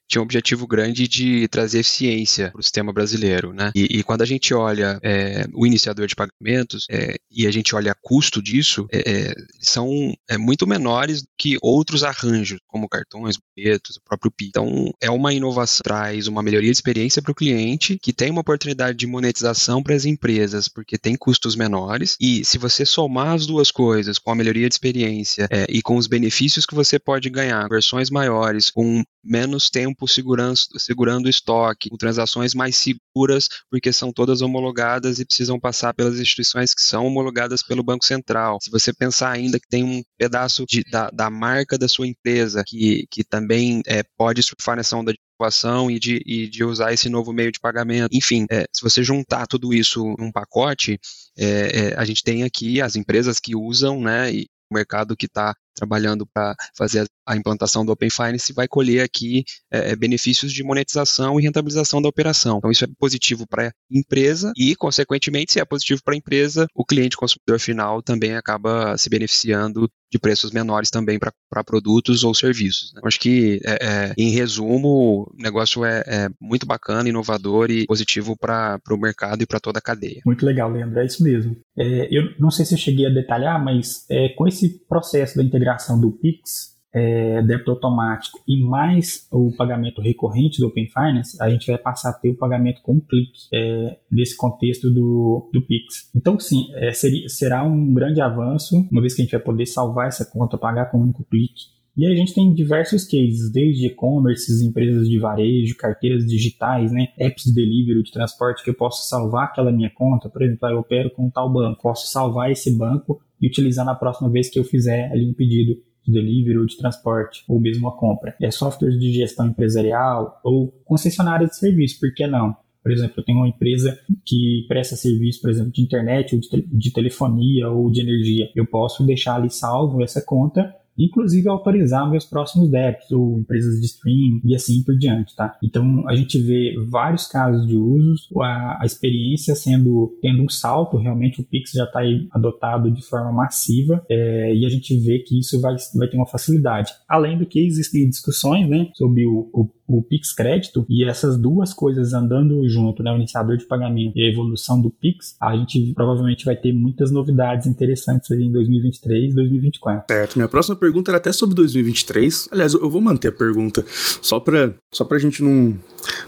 tinha 0.08 0.20
um 0.20 0.24
objetivo 0.24 0.66
grande 0.66 1.08
de 1.08 1.48
trazer 1.48 1.80
eficiência 1.80 2.50
para 2.50 2.60
o 2.60 2.62
sistema 2.62 2.92
brasileiro, 2.92 3.52
né? 3.52 3.72
E, 3.74 3.98
e 3.98 4.02
quando 4.02 4.22
a 4.22 4.26
gente 4.26 4.54
olha 4.54 4.98
é, 5.02 5.46
o 5.52 5.66
iniciador 5.66 6.06
de 6.06 6.14
pagamentos 6.14 6.86
é, 6.90 7.16
e 7.30 7.46
a 7.46 7.50
gente 7.50 7.74
olha 7.74 7.96
custo 8.00 8.42
disso, 8.42 8.86
é, 8.92 9.10
é 9.10 9.34
são 9.60 10.14
é, 10.28 10.38
muito 10.38 10.66
menores 10.66 11.24
que 11.38 11.56
outros 11.62 12.02
arranjos, 12.02 12.58
como 12.66 12.88
cartões, 12.88 13.36
boletos, 13.56 13.96
o 13.96 14.02
próprio 14.04 14.30
PIX. 14.30 14.48
Então, 14.48 14.94
é 15.00 15.10
uma 15.10 15.32
inovação, 15.32 15.80
traz 15.82 16.26
uma 16.26 16.42
melhoria 16.42 16.70
de 16.70 16.76
experiência 16.76 17.20
para 17.20 17.32
o 17.32 17.34
cliente, 17.34 17.98
que 18.00 18.12
tem 18.12 18.30
uma 18.30 18.40
oportunidade 18.40 18.96
de 18.96 19.06
monetização 19.06 19.82
para 19.82 19.94
as 19.94 20.04
empresas, 20.04 20.68
porque 20.68 20.98
tem 20.98 21.16
custos 21.16 21.56
menores. 21.56 22.16
E 22.20 22.44
se 22.44 22.58
você 22.58 22.84
somar 22.84 23.32
as 23.32 23.46
duas 23.46 23.70
coisas, 23.70 24.18
com 24.18 24.30
a 24.30 24.34
melhoria 24.34 24.68
de 24.68 24.74
experiência 24.74 25.48
é, 25.50 25.66
e 25.68 25.82
com 25.82 25.96
os 25.96 26.06
benefícios 26.06 26.66
que 26.66 26.74
você 26.74 26.98
pode 26.98 27.28
ganhar, 27.30 27.68
versões 27.68 28.10
maiores, 28.10 28.70
com 28.70 29.02
menos 29.24 29.68
tempo 29.68 29.95
segurando, 30.04 30.56
segurando 30.76 31.26
o 31.26 31.30
estoque, 31.30 31.88
com 31.88 31.96
transações 31.96 32.54
mais 32.54 32.76
seguras, 32.76 33.48
porque 33.70 33.92
são 33.92 34.12
todas 34.12 34.42
homologadas 34.42 35.20
e 35.20 35.24
precisam 35.24 35.60
passar 35.60 35.94
pelas 35.94 36.18
instituições 36.18 36.74
que 36.74 36.82
são 36.82 37.06
homologadas 37.06 37.62
pelo 37.62 37.84
Banco 37.84 38.04
Central. 38.04 38.58
Se 38.60 38.70
você 38.70 38.92
pensar 38.92 39.30
ainda 39.30 39.60
que 39.60 39.68
tem 39.68 39.84
um 39.84 40.02
pedaço 40.18 40.64
de, 40.66 40.82
da, 40.90 41.08
da 41.10 41.30
marca 41.30 41.78
da 41.78 41.86
sua 41.86 42.06
empresa 42.06 42.64
que, 42.66 43.06
que 43.10 43.22
também 43.22 43.82
é, 43.86 44.02
pode 44.16 44.42
surfar 44.42 44.76
nessa 44.76 44.96
onda 44.96 45.12
de 45.12 45.18
inovação 45.38 45.90
e 45.90 45.98
de, 45.98 46.22
e 46.26 46.48
de 46.48 46.64
usar 46.64 46.92
esse 46.92 47.08
novo 47.08 47.32
meio 47.32 47.52
de 47.52 47.60
pagamento. 47.60 48.08
Enfim, 48.12 48.46
é, 48.50 48.64
se 48.72 48.82
você 48.82 49.04
juntar 49.04 49.46
tudo 49.46 49.72
isso 49.72 50.14
num 50.18 50.32
pacote, 50.32 50.98
é, 51.38 51.44
é, 51.46 51.94
a 51.96 52.04
gente 52.04 52.22
tem 52.22 52.42
aqui 52.42 52.80
as 52.80 52.96
empresas 52.96 53.38
que 53.38 53.54
usam, 53.54 54.00
né, 54.00 54.32
e 54.32 54.46
o 54.70 54.74
mercado 54.74 55.16
que 55.16 55.26
está 55.26 55.54
trabalhando 55.76 56.26
para 56.26 56.54
fazer 56.76 57.06
a 57.26 57.36
implantação 57.36 57.84
do 57.84 57.92
Open 57.92 58.08
Finance 58.08 58.52
vai 58.52 58.68
colher 58.68 59.02
aqui 59.02 59.44
é, 59.70 59.90
é, 59.90 59.96
benefícios 59.96 60.52
de 60.52 60.62
monetização 60.62 61.38
e 61.38 61.42
rentabilização 61.42 62.00
da 62.00 62.08
operação. 62.08 62.58
Então, 62.58 62.70
isso 62.70 62.84
é 62.84 62.88
positivo 62.98 63.46
para 63.46 63.68
a 63.68 63.72
empresa 63.90 64.52
e, 64.56 64.74
consequentemente, 64.76 65.52
se 65.52 65.60
é 65.60 65.64
positivo 65.64 66.00
para 66.04 66.14
a 66.14 66.16
empresa, 66.16 66.66
o 66.74 66.84
cliente 66.84 67.16
consumidor 67.16 67.58
final 67.58 68.00
também 68.00 68.36
acaba 68.36 68.96
se 68.96 69.10
beneficiando 69.10 69.90
de 70.10 70.20
preços 70.20 70.52
menores 70.52 70.88
também 70.88 71.18
para 71.18 71.64
produtos 71.64 72.22
ou 72.22 72.32
serviços. 72.32 72.92
Né? 72.94 73.00
Acho 73.04 73.18
que, 73.18 73.60
é, 73.64 73.78
é, 73.82 74.14
em 74.16 74.30
resumo, 74.30 75.28
o 75.28 75.42
negócio 75.42 75.84
é, 75.84 76.02
é 76.06 76.28
muito 76.40 76.64
bacana, 76.64 77.08
inovador 77.08 77.70
e 77.70 77.86
positivo 77.86 78.36
para 78.36 78.80
o 78.88 78.96
mercado 78.96 79.42
e 79.42 79.46
para 79.46 79.58
toda 79.58 79.78
a 79.78 79.82
cadeia. 79.82 80.22
Muito 80.24 80.46
legal, 80.46 80.70
Leandro, 80.70 81.00
é 81.00 81.06
isso 81.06 81.22
mesmo. 81.24 81.56
É, 81.76 82.08
eu 82.10 82.34
não 82.38 82.50
sei 82.50 82.64
se 82.64 82.74
eu 82.74 82.78
cheguei 82.78 83.06
a 83.06 83.10
detalhar, 83.10 83.62
mas 83.62 84.06
é, 84.08 84.28
com 84.30 84.46
esse 84.46 84.80
processo 84.88 85.36
da 85.36 85.42
integração 85.42 85.65
do 86.00 86.12
Pix, 86.12 86.76
é, 86.96 87.42
débito 87.42 87.70
automático 87.70 88.42
e 88.48 88.58
mais 88.62 89.28
o 89.30 89.54
pagamento 89.54 90.00
recorrente 90.00 90.60
do 90.60 90.68
Open 90.68 90.88
Finance, 90.88 91.36
a 91.42 91.50
gente 91.50 91.66
vai 91.66 91.76
passar 91.76 92.10
a 92.10 92.12
ter 92.14 92.30
o 92.30 92.36
pagamento 92.36 92.80
com 92.82 92.98
clique 92.98 93.48
é, 93.52 93.98
nesse 94.10 94.34
contexto 94.34 94.90
do, 94.90 95.50
do 95.52 95.60
Pix. 95.60 96.10
Então, 96.16 96.40
sim, 96.40 96.68
é, 96.74 96.92
seria, 96.92 97.28
será 97.28 97.62
um 97.64 97.92
grande 97.92 98.22
avanço, 98.22 98.88
uma 98.90 99.02
vez 99.02 99.14
que 99.14 99.20
a 99.20 99.24
gente 99.24 99.32
vai 99.32 99.40
poder 99.40 99.66
salvar 99.66 100.08
essa 100.08 100.24
conta, 100.24 100.56
pagar 100.56 100.90
com 100.90 100.98
um 100.98 101.02
único 101.02 101.22
clique. 101.24 101.75
E 101.96 102.04
a 102.04 102.14
gente 102.14 102.34
tem 102.34 102.52
diversos 102.52 103.04
cases, 103.04 103.50
desde 103.50 103.86
e-commerces, 103.86 104.60
empresas 104.60 105.08
de 105.08 105.18
varejo, 105.18 105.76
carteiras 105.78 106.26
digitais, 106.26 106.92
né, 106.92 107.08
apps 107.16 107.44
de 107.44 107.54
delivery, 107.54 108.02
de 108.02 108.12
transporte, 108.12 108.62
que 108.62 108.68
eu 108.68 108.74
posso 108.74 109.08
salvar 109.08 109.44
aquela 109.44 109.72
minha 109.72 109.88
conta. 109.88 110.28
Por 110.28 110.42
exemplo, 110.42 110.68
eu 110.68 110.78
opero 110.78 111.10
com 111.10 111.30
tal 111.30 111.50
banco, 111.50 111.80
posso 111.80 112.06
salvar 112.08 112.50
esse 112.50 112.76
banco 112.76 113.18
e 113.40 113.46
utilizar 113.46 113.86
na 113.86 113.94
próxima 113.94 114.28
vez 114.28 114.50
que 114.50 114.58
eu 114.58 114.64
fizer 114.64 115.10
ali 115.10 115.26
um 115.26 115.32
pedido 115.32 115.80
de 116.04 116.12
delivery 116.12 116.58
ou 116.58 116.66
de 116.66 116.76
transporte, 116.76 117.42
ou 117.48 117.58
mesmo 117.58 117.88
a 117.88 117.96
compra. 117.96 118.36
É 118.42 118.50
softwares 118.50 119.00
de 119.00 119.12
gestão 119.12 119.46
empresarial 119.46 120.38
ou 120.44 120.68
concessionárias 120.84 121.50
de 121.50 121.56
serviço, 121.56 121.98
por 121.98 122.12
que 122.14 122.26
não? 122.26 122.54
Por 122.82 122.92
exemplo, 122.92 123.14
eu 123.16 123.24
tenho 123.24 123.38
uma 123.38 123.48
empresa 123.48 123.98
que 124.24 124.64
presta 124.68 124.94
serviço, 124.94 125.40
por 125.40 125.50
exemplo, 125.50 125.72
de 125.72 125.82
internet 125.82 126.36
ou 126.36 126.40
de 126.68 126.92
telefonia 126.92 127.68
ou 127.68 127.90
de 127.90 128.00
energia. 128.00 128.48
Eu 128.54 128.64
posso 128.64 129.04
deixar 129.04 129.36
ali 129.36 129.50
salvo 129.50 130.04
essa 130.04 130.22
conta 130.22 130.72
inclusive 130.98 131.48
autorizar 131.48 132.08
meus 132.10 132.24
próximos 132.24 132.70
débitos 132.70 133.10
ou 133.10 133.38
empresas 133.38 133.80
de 133.80 133.86
streaming 133.86 134.40
e 134.44 134.54
assim 134.54 134.82
por 134.82 134.96
diante, 134.96 135.34
tá? 135.34 135.56
Então 135.62 136.08
a 136.08 136.14
gente 136.14 136.38
vê 136.38 136.74
vários 136.88 137.26
casos 137.26 137.66
de 137.66 137.76
usos, 137.76 138.28
a, 138.40 138.78
a 138.82 138.86
experiência 138.86 139.54
sendo 139.54 140.16
tendo 140.20 140.42
um 140.42 140.48
salto, 140.48 140.96
realmente 140.96 141.40
o 141.40 141.44
Pix 141.44 141.72
já 141.72 141.84
está 141.84 142.00
adotado 142.30 142.90
de 142.90 143.02
forma 143.02 143.32
massiva 143.32 144.04
é, 144.08 144.54
e 144.54 144.64
a 144.64 144.68
gente 144.68 144.96
vê 144.98 145.18
que 145.20 145.38
isso 145.38 145.60
vai, 145.60 145.76
vai 145.94 146.08
ter 146.08 146.16
uma 146.16 146.26
facilidade. 146.26 146.92
Além 147.08 147.38
do 147.38 147.46
que 147.46 147.60
existem 147.60 148.08
discussões, 148.08 148.68
né, 148.68 148.88
sobre 148.94 149.26
o, 149.26 149.50
o 149.52 149.68
o 149.88 150.02
Pix 150.02 150.32
Crédito 150.32 150.84
e 150.88 151.04
essas 151.04 151.38
duas 151.38 151.72
coisas 151.72 152.12
andando 152.12 152.68
junto, 152.68 153.02
né, 153.02 153.12
o 153.12 153.16
iniciador 153.16 153.56
de 153.56 153.66
pagamento 153.66 154.16
e 154.16 154.22
a 154.22 154.30
evolução 154.30 154.80
do 154.80 154.90
Pix, 154.90 155.36
a 155.40 155.56
gente 155.56 155.92
provavelmente 155.94 156.44
vai 156.44 156.56
ter 156.56 156.72
muitas 156.72 157.10
novidades 157.10 157.66
interessantes 157.66 158.30
aí 158.30 158.42
em 158.42 158.52
2023 158.52 159.34
2024. 159.34 160.04
Certo, 160.10 160.36
minha 160.36 160.48
próxima 160.48 160.76
pergunta 160.76 161.10
era 161.10 161.18
até 161.18 161.32
sobre 161.32 161.54
2023. 161.54 162.48
Aliás, 162.50 162.74
eu 162.74 162.90
vou 162.90 163.00
manter 163.00 163.28
a 163.28 163.32
pergunta 163.32 163.84
só 163.86 164.40
para 164.40 164.74
só 164.92 165.04
pra 165.04 165.18
gente 165.18 165.42
não, 165.42 165.78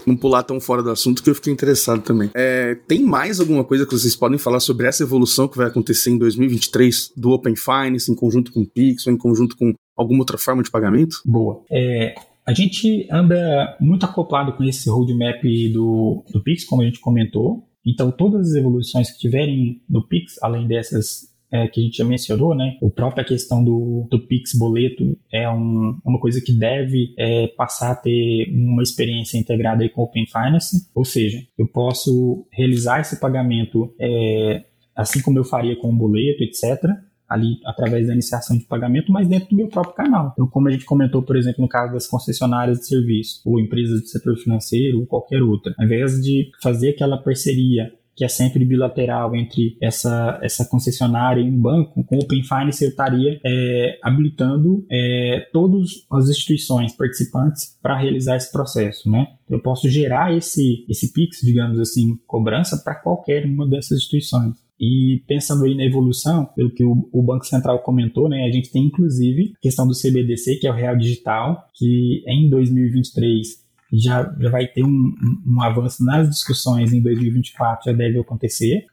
não 0.05 0.15
pular 0.15 0.43
tão 0.43 0.59
fora 0.59 0.83
do 0.83 0.91
assunto 0.91 1.23
que 1.23 1.29
eu 1.29 1.35
fiquei 1.35 1.51
interessado 1.51 2.01
também. 2.01 2.29
É, 2.33 2.75
tem 2.87 3.03
mais 3.03 3.39
alguma 3.39 3.63
coisa 3.63 3.85
que 3.85 3.91
vocês 3.91 4.15
podem 4.15 4.37
falar 4.37 4.59
sobre 4.59 4.87
essa 4.87 5.03
evolução 5.03 5.47
que 5.47 5.57
vai 5.57 5.67
acontecer 5.67 6.11
em 6.11 6.17
2023 6.17 7.13
do 7.15 7.31
Open 7.31 7.55
Finance 7.55 8.11
em 8.11 8.15
conjunto 8.15 8.51
com 8.51 8.61
o 8.61 8.67
Pix 8.67 9.07
ou 9.07 9.13
em 9.13 9.17
conjunto 9.17 9.57
com 9.57 9.73
alguma 9.97 10.21
outra 10.21 10.37
forma 10.37 10.63
de 10.63 10.71
pagamento? 10.71 11.17
Boa. 11.25 11.61
É, 11.69 12.15
a 12.49 12.53
gente 12.53 13.07
anda 13.11 13.77
muito 13.79 14.07
acoplado 14.07 14.53
com 14.53 14.63
esse 14.63 14.89
roadmap 14.89 15.43
do, 15.71 16.25
do 16.31 16.41
Pix, 16.41 16.65
como 16.65 16.81
a 16.81 16.85
gente 16.85 16.99
comentou. 16.99 17.63
Então, 17.85 18.09
todas 18.09 18.49
as 18.49 18.55
evoluções 18.55 19.11
que 19.11 19.19
tiverem 19.19 19.83
no 19.87 20.07
Pix, 20.07 20.41
além 20.41 20.67
dessas 20.67 21.29
é, 21.51 21.67
que 21.67 21.79
a 21.79 21.83
gente 21.83 21.97
já 21.97 22.03
mencionou, 22.03 22.55
né? 22.55 22.75
A 22.81 22.89
própria 22.89 23.23
questão 23.23 23.63
do, 23.63 24.07
do 24.09 24.25
Pix 24.25 24.57
boleto 24.57 25.15
é 25.31 25.47
um, 25.47 25.99
uma 26.03 26.19
coisa 26.19 26.41
que 26.41 26.51
deve 26.51 27.13
é, 27.19 27.45
passar 27.49 27.91
a 27.91 27.95
ter 27.95 28.51
uma 28.51 28.81
experiência 28.81 29.37
integrada 29.37 29.83
aí 29.83 29.89
com 29.89 30.01
o 30.01 30.05
Open 30.05 30.25
Finance, 30.25 30.89
ou 30.95 31.05
seja, 31.05 31.45
eu 31.55 31.67
posso 31.67 32.47
realizar 32.51 32.99
esse 32.99 33.19
pagamento 33.19 33.93
é, 33.99 34.63
assim 34.95 35.21
como 35.21 35.37
eu 35.37 35.43
faria 35.43 35.75
com 35.75 35.91
um 35.91 35.95
boleto, 35.95 36.43
etc 36.43 36.97
ali 37.29 37.59
através 37.65 38.07
da 38.07 38.13
iniciação 38.13 38.57
de 38.57 38.65
pagamento, 38.65 39.11
mas 39.11 39.27
dentro 39.27 39.49
do 39.49 39.55
meu 39.55 39.67
próprio 39.67 39.93
canal. 39.93 40.31
Então, 40.33 40.47
como 40.47 40.67
a 40.67 40.71
gente 40.71 40.85
comentou, 40.85 41.21
por 41.21 41.37
exemplo, 41.37 41.61
no 41.61 41.69
caso 41.69 41.93
das 41.93 42.07
concessionárias 42.07 42.79
de 42.79 42.87
serviço, 42.87 43.41
ou 43.45 43.59
empresas 43.59 44.01
do 44.01 44.07
setor 44.07 44.35
financeiro, 44.37 44.99
ou 44.99 45.05
qualquer 45.05 45.41
outra, 45.41 45.73
ao 45.77 45.85
invés 45.85 46.21
de 46.21 46.49
fazer 46.61 46.89
aquela 46.89 47.17
parceria 47.17 47.91
que 48.19 48.25
é 48.25 48.27
sempre 48.27 48.65
bilateral 48.65 49.33
entre 49.33 49.77
essa, 49.81 50.37
essa 50.43 50.65
concessionária 50.65 51.39
e 51.39 51.49
um 51.49 51.57
banco, 51.57 52.03
com 52.03 52.17
o 52.17 52.19
Open 52.19 52.43
Finance 52.43 52.83
eu 52.83 52.89
estaria 52.89 53.39
é, 53.45 53.97
habilitando 54.03 54.85
é, 54.91 55.47
todas 55.53 56.05
as 56.11 56.27
instituições 56.27 56.91
participantes 56.91 57.77
para 57.81 57.97
realizar 57.97 58.35
esse 58.35 58.51
processo, 58.51 59.09
né? 59.09 59.25
Eu 59.49 59.61
posso 59.61 59.87
gerar 59.87 60.35
esse, 60.35 60.85
esse 60.89 61.13
PIX, 61.13 61.39
digamos 61.43 61.79
assim, 61.79 62.19
cobrança 62.27 62.75
para 62.83 62.95
qualquer 62.95 63.45
uma 63.45 63.65
dessas 63.65 63.99
instituições. 63.99 64.53
E 64.79 65.23
pensando 65.27 65.65
aí 65.65 65.75
na 65.75 65.83
evolução, 65.83 66.45
pelo 66.55 66.71
que 66.71 66.83
o, 66.83 67.21
Banco 67.21 67.45
Central 67.45 67.79
comentou, 67.79 68.29
né, 68.29 68.45
a 68.45 68.51
gente 68.51 68.71
tem 68.71 68.85
inclusive 68.85 69.53
a 69.57 69.61
questão 69.61 69.85
do 69.85 69.93
CBDC, 69.93 70.55
que 70.55 70.67
é 70.67 70.71
o 70.71 70.75
Real 70.75 70.95
Digital, 70.95 71.67
que 71.73 72.23
em 72.25 72.49
2023 72.49 73.67
já, 73.91 74.33
já 74.39 74.49
vai 74.49 74.67
ter 74.67 74.83
um, 74.83 75.13
um 75.45 75.61
avanço 75.61 76.05
nas 76.05 76.29
discussões 76.29 76.93
em 76.93 77.01
2024, 77.01 77.91
já 77.91 77.97
deve 77.97 78.19
acontecer. 78.19 78.85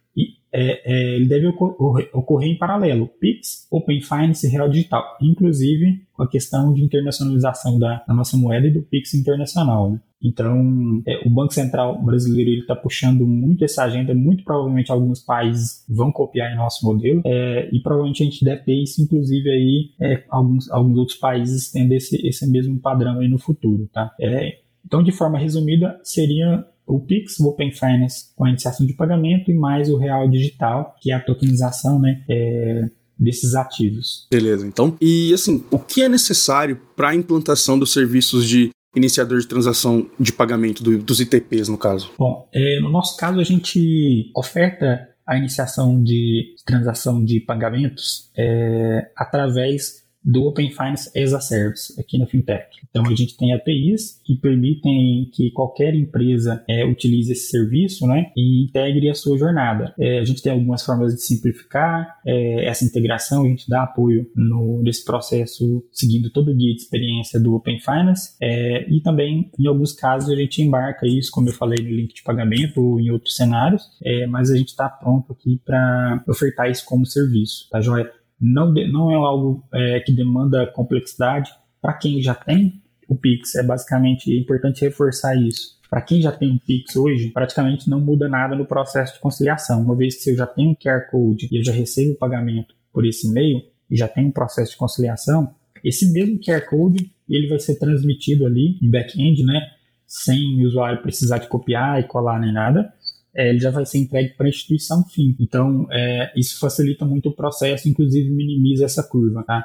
É, 0.52 0.90
é, 0.90 1.16
ele 1.16 1.26
deve 1.26 1.48
ocorrer, 1.48 2.08
ocorrer, 2.14 2.48
em 2.48 2.56
paralelo, 2.56 3.08
PIX, 3.20 3.66
Open 3.70 4.00
Finance 4.00 4.46
e 4.46 4.50
Real 4.50 4.70
Digital, 4.70 5.04
inclusive 5.20 6.06
com 6.14 6.22
a 6.22 6.28
questão 6.28 6.72
de 6.72 6.82
internacionalização 6.82 7.78
da, 7.78 8.02
da 8.08 8.14
nossa 8.14 8.38
moeda 8.38 8.66
e 8.66 8.70
do 8.70 8.80
PIX 8.80 9.14
internacional. 9.14 9.90
Né? 9.90 10.00
Então, 10.22 11.02
é, 11.06 11.20
o 11.26 11.30
Banco 11.30 11.52
Central 11.52 12.02
brasileiro 12.02 12.62
está 12.62 12.74
puxando 12.74 13.26
muito 13.26 13.64
essa 13.64 13.84
agenda, 13.84 14.14
muito 14.14 14.44
provavelmente 14.44 14.90
alguns 14.90 15.20
países 15.20 15.84
vão 15.88 16.10
copiar 16.10 16.56
nosso 16.56 16.86
modelo, 16.86 17.20
é, 17.26 17.68
e 17.70 17.78
provavelmente 17.80 18.22
a 18.22 18.26
gente 18.26 18.42
deve 18.42 18.62
ter 18.62 18.82
isso, 18.82 19.02
inclusive, 19.02 19.50
aí, 19.50 19.90
é, 20.00 20.24
alguns, 20.30 20.70
alguns 20.70 20.96
outros 20.96 21.18
países 21.18 21.70
tendo 21.70 21.92
esse, 21.92 22.26
esse 22.26 22.50
mesmo 22.50 22.80
padrão 22.80 23.20
aí 23.20 23.28
no 23.28 23.38
futuro. 23.38 23.90
Tá? 23.92 24.10
É, 24.18 24.58
então, 24.86 25.02
de 25.02 25.12
forma 25.12 25.38
resumida, 25.38 26.00
seria 26.02 26.64
o 26.86 27.00
Pix, 27.00 27.40
o 27.40 27.48
Open 27.48 27.72
Finance 27.72 28.26
com 28.36 28.44
a 28.44 28.50
iniciação 28.50 28.86
de 28.86 28.94
pagamento 28.94 29.50
e 29.50 29.54
mais 29.54 29.90
o 29.90 29.96
Real 29.96 30.28
Digital, 30.28 30.94
que 31.00 31.10
é 31.10 31.14
a 31.14 31.20
tokenização 31.20 31.98
né, 31.98 32.22
é, 32.28 32.88
desses 33.18 33.54
ativos. 33.54 34.26
Beleza, 34.30 34.66
então. 34.66 34.96
E 35.00 35.32
assim, 35.34 35.64
o 35.70 35.78
que 35.78 36.02
é 36.02 36.08
necessário 36.08 36.80
para 36.94 37.10
a 37.10 37.14
implantação 37.14 37.78
dos 37.78 37.92
serviços 37.92 38.48
de 38.48 38.70
iniciador 38.94 39.38
de 39.40 39.46
transação 39.46 40.08
de 40.18 40.32
pagamento 40.32 40.82
do, 40.82 40.98
dos 40.98 41.20
ITPs, 41.20 41.68
no 41.68 41.76
caso? 41.76 42.10
Bom, 42.18 42.48
é, 42.52 42.80
no 42.80 42.90
nosso 42.90 43.16
caso, 43.16 43.38
a 43.38 43.44
gente 43.44 44.30
oferta 44.34 45.08
a 45.26 45.36
iniciação 45.36 46.02
de 46.02 46.54
transação 46.64 47.22
de 47.22 47.40
pagamentos 47.40 48.30
é, 48.36 49.10
através 49.16 50.05
do 50.26 50.44
Open 50.44 50.70
Finance 50.70 51.08
as 51.16 51.32
a 51.32 51.40
Service 51.40 51.98
aqui 52.00 52.18
na 52.18 52.26
FinTech. 52.26 52.66
Então 52.90 53.06
a 53.06 53.14
gente 53.14 53.36
tem 53.36 53.52
APIs 53.54 54.20
que 54.24 54.34
permitem 54.34 55.30
que 55.32 55.52
qualquer 55.52 55.94
empresa 55.94 56.64
é, 56.68 56.84
utilize 56.84 57.30
esse 57.30 57.48
serviço 57.48 58.06
né, 58.08 58.32
e 58.36 58.64
integre 58.64 59.08
a 59.08 59.14
sua 59.14 59.38
jornada. 59.38 59.94
É, 59.98 60.18
a 60.18 60.24
gente 60.24 60.42
tem 60.42 60.50
algumas 60.50 60.84
formas 60.84 61.14
de 61.14 61.22
simplificar 61.22 62.18
é, 62.26 62.64
essa 62.66 62.84
integração, 62.84 63.44
a 63.44 63.48
gente 63.48 63.68
dá 63.68 63.84
apoio 63.84 64.28
no, 64.34 64.82
nesse 64.82 65.04
processo 65.04 65.84
seguindo 65.92 66.28
todo 66.30 66.50
o 66.50 66.54
guia 66.54 66.74
de 66.74 66.80
experiência 66.80 67.38
do 67.38 67.54
Open 67.54 67.78
Finance 67.78 68.36
é, 68.42 68.90
e 68.90 69.00
também 69.00 69.50
em 69.58 69.66
alguns 69.66 69.92
casos 69.92 70.30
a 70.30 70.34
gente 70.34 70.60
embarca 70.60 71.06
isso, 71.06 71.30
como 71.30 71.48
eu 71.48 71.52
falei 71.52 71.78
no 71.84 71.90
link 71.90 72.12
de 72.12 72.22
pagamento 72.24 72.82
ou 72.82 72.98
em 72.98 73.10
outros 73.10 73.36
cenários, 73.36 73.82
é, 74.02 74.26
mas 74.26 74.50
a 74.50 74.56
gente 74.56 74.68
está 74.68 74.88
pronto 74.88 75.32
aqui 75.32 75.60
para 75.64 76.24
ofertar 76.26 76.68
isso 76.68 76.84
como 76.84 77.06
serviço, 77.06 77.68
tá 77.70 77.80
joia? 77.80 78.10
Não, 78.40 78.72
de, 78.72 78.90
não 78.90 79.10
é 79.10 79.14
algo 79.14 79.64
é, 79.72 80.00
que 80.00 80.12
demanda 80.12 80.66
complexidade. 80.66 81.50
Para 81.80 81.94
quem 81.94 82.20
já 82.22 82.34
tem 82.34 82.82
o 83.08 83.16
Pix, 83.16 83.54
é 83.54 83.62
basicamente 83.62 84.36
importante 84.36 84.82
reforçar 84.82 85.36
isso. 85.36 85.76
Para 85.88 86.00
quem 86.00 86.20
já 86.20 86.32
tem 86.32 86.54
o 86.54 86.60
Pix 86.60 86.96
hoje, 86.96 87.30
praticamente 87.30 87.88
não 87.88 88.00
muda 88.00 88.28
nada 88.28 88.56
no 88.56 88.66
processo 88.66 89.14
de 89.14 89.20
conciliação. 89.20 89.82
Uma 89.82 89.94
vez 89.94 90.22
que 90.22 90.30
eu 90.30 90.36
já 90.36 90.46
tenho 90.46 90.72
o 90.72 90.76
QR 90.76 91.08
Code 91.10 91.48
e 91.50 91.58
eu 91.58 91.64
já 91.64 91.72
recebo 91.72 92.12
o 92.12 92.18
pagamento 92.18 92.74
por 92.92 93.06
esse 93.06 93.28
e-mail 93.28 93.62
e 93.90 93.96
já 93.96 94.08
tenho 94.08 94.28
um 94.28 94.32
processo 94.32 94.72
de 94.72 94.76
conciliação, 94.76 95.54
esse 95.84 96.12
mesmo 96.12 96.40
QR 96.40 96.68
Code 96.68 97.12
ele 97.28 97.48
vai 97.48 97.58
ser 97.58 97.78
transmitido 97.78 98.46
ali 98.46 98.78
em 98.82 98.90
back-end, 98.90 99.44
né? 99.44 99.60
Sem 100.06 100.62
o 100.62 100.66
usuário 100.66 101.02
precisar 101.02 101.38
de 101.38 101.48
copiar 101.48 102.00
e 102.00 102.04
colar 102.04 102.40
nem 102.40 102.52
nada 102.52 102.92
é, 103.36 103.50
ele 103.50 103.58
já 103.58 103.70
vai 103.70 103.84
ser 103.84 103.98
entregue 103.98 104.34
para 104.34 104.46
a 104.46 104.48
instituição 104.48 105.04
fim. 105.04 105.36
Então, 105.38 105.86
é, 105.90 106.32
isso 106.36 106.58
facilita 106.58 107.04
muito 107.04 107.28
o 107.28 107.34
processo, 107.34 107.88
inclusive 107.88 108.30
minimiza 108.30 108.86
essa 108.86 109.02
curva. 109.02 109.44
Tá? 109.44 109.64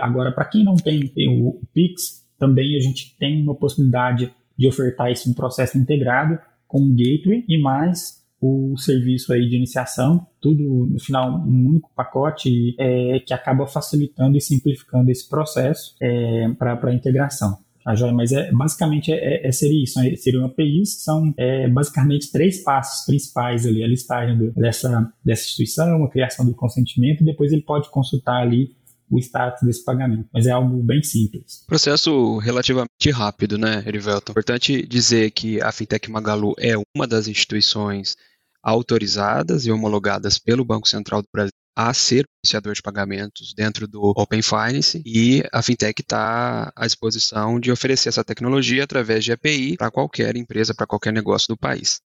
Agora, 0.00 0.32
para 0.32 0.44
quem 0.44 0.64
não 0.64 0.74
tem 0.74 1.10
o, 1.28 1.48
o 1.48 1.62
Pix, 1.72 2.26
também 2.38 2.76
a 2.76 2.80
gente 2.80 3.16
tem 3.18 3.40
uma 3.40 3.54
possibilidade 3.54 4.32
de 4.58 4.66
ofertar 4.68 5.10
isso 5.10 5.30
um 5.30 5.34
processo 5.34 5.78
integrado 5.78 6.38
com 6.66 6.80
o 6.82 6.94
gateway 6.94 7.44
e 7.48 7.60
mais 7.60 8.22
o 8.40 8.76
serviço 8.76 9.32
aí 9.32 9.48
de 9.48 9.54
iniciação, 9.54 10.26
tudo 10.40 10.88
no 10.90 10.98
final 10.98 11.30
um 11.46 11.68
único 11.68 11.90
pacote 11.94 12.74
é, 12.76 13.20
que 13.20 13.32
acaba 13.32 13.68
facilitando 13.68 14.36
e 14.36 14.40
simplificando 14.40 15.08
esse 15.12 15.28
processo 15.28 15.94
é, 16.02 16.48
para 16.58 16.76
a 16.82 16.94
integração. 16.94 17.58
Joia, 17.94 18.12
mas 18.12 18.32
é, 18.32 18.50
basicamente 18.52 19.12
é, 19.12 19.46
é, 19.46 19.52
seria 19.52 19.82
isso, 19.82 19.98
né? 19.98 20.14
seriam 20.16 20.44
APIs 20.44 20.96
que 20.96 21.02
são 21.02 21.34
é, 21.36 21.68
basicamente 21.68 22.30
três 22.30 22.62
passos 22.62 23.04
principais 23.04 23.66
ali, 23.66 23.82
a 23.82 23.88
listagem 23.88 24.38
do, 24.38 24.52
dessa, 24.52 25.12
dessa 25.24 25.42
instituição, 25.42 26.04
a 26.04 26.10
criação 26.10 26.46
do 26.46 26.54
consentimento, 26.54 27.22
e 27.22 27.24
depois 27.24 27.52
ele 27.52 27.62
pode 27.62 27.90
consultar 27.90 28.42
ali 28.42 28.74
o 29.10 29.18
status 29.18 29.62
desse 29.62 29.84
pagamento. 29.84 30.28
Mas 30.32 30.46
é 30.46 30.50
algo 30.50 30.82
bem 30.82 31.02
simples. 31.02 31.64
Processo 31.66 32.38
relativamente 32.38 33.10
rápido, 33.12 33.58
né, 33.58 33.84
Erivelton? 33.86 34.32
Importante 34.32 34.86
dizer 34.86 35.30
que 35.32 35.60
a 35.60 35.70
Fintech 35.70 36.10
Magalu 36.10 36.54
é 36.58 36.74
uma 36.96 37.06
das 37.06 37.28
instituições 37.28 38.16
autorizadas 38.62 39.66
e 39.66 39.72
homologadas 39.72 40.38
pelo 40.38 40.64
Banco 40.64 40.88
Central 40.88 41.20
do 41.20 41.28
Brasil 41.32 41.52
a 41.76 41.92
ser 41.94 42.26
iniciador 42.44 42.74
de 42.74 42.82
pagamentos 42.82 43.54
dentro 43.56 43.88
do 43.88 44.12
Open 44.16 44.42
Finance 44.42 45.02
e 45.06 45.42
a 45.52 45.62
fintech 45.62 46.02
está 46.02 46.72
à 46.76 46.86
disposição 46.86 47.58
de 47.58 47.70
oferecer 47.72 48.08
essa 48.08 48.24
tecnologia 48.24 48.84
através 48.84 49.24
de 49.24 49.32
API 49.32 49.76
para 49.76 49.90
qualquer 49.90 50.36
empresa, 50.36 50.74
para 50.74 50.86
qualquer 50.86 51.12
negócio 51.12 51.48
do 51.48 51.56
país. 51.56 52.00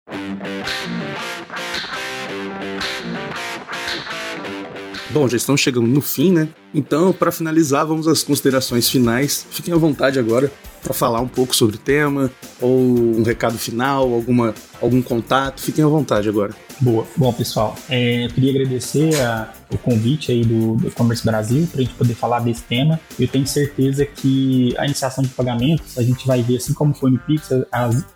Bom, 5.11 5.29
já 5.29 5.37
estamos 5.37 5.61
chegando 5.61 5.87
no 5.87 6.01
fim, 6.01 6.33
né? 6.33 6.49
Então, 6.75 7.13
para 7.13 7.31
finalizar, 7.31 7.87
vamos 7.87 8.09
às 8.09 8.25
considerações 8.25 8.91
finais. 8.91 9.47
Fiquem 9.49 9.73
à 9.73 9.77
vontade 9.77 10.19
agora 10.19 10.51
para 10.85 10.93
falar 10.93 11.21
um 11.21 11.27
pouco 11.27 11.57
sobre 11.57 11.77
o 11.77 11.79
tema, 11.79 12.31
ou 12.61 12.79
um 12.79 13.23
recado 13.23 13.57
final, 13.57 14.13
alguma, 14.13 14.55
algum 14.81 15.01
contato. 15.01 15.63
Fiquem 15.63 15.83
à 15.83 15.89
vontade 15.89 16.29
agora. 16.29 16.53
Boa. 16.81 17.07
Bom, 17.17 17.33
pessoal, 17.33 17.75
é, 17.89 18.27
eu 18.27 18.29
queria 18.29 18.51
agradecer 18.51 19.19
a, 19.21 19.53
o 19.73 19.79
convite 19.79 20.31
aí 20.31 20.45
do, 20.45 20.77
E-Commerce 20.87 21.25
Brasil 21.25 21.67
para 21.71 21.81
a 21.81 21.85
gente 21.85 21.95
poder 21.95 22.15
falar 22.15 22.41
desse 22.41 22.63
tema. 22.65 23.01
Eu 23.19 23.27
tenho 23.27 23.47
certeza 23.47 24.05
que 24.05 24.75
a 24.77 24.85
iniciação 24.85 25.25
de 25.25 25.31
pagamentos, 25.31 25.97
a 25.97 26.03
gente 26.03 26.27
vai 26.27 26.43
ver, 26.43 26.57
assim 26.57 26.75
como 26.75 26.93
foi 26.93 27.11
no 27.11 27.19
Pix, 27.19 27.49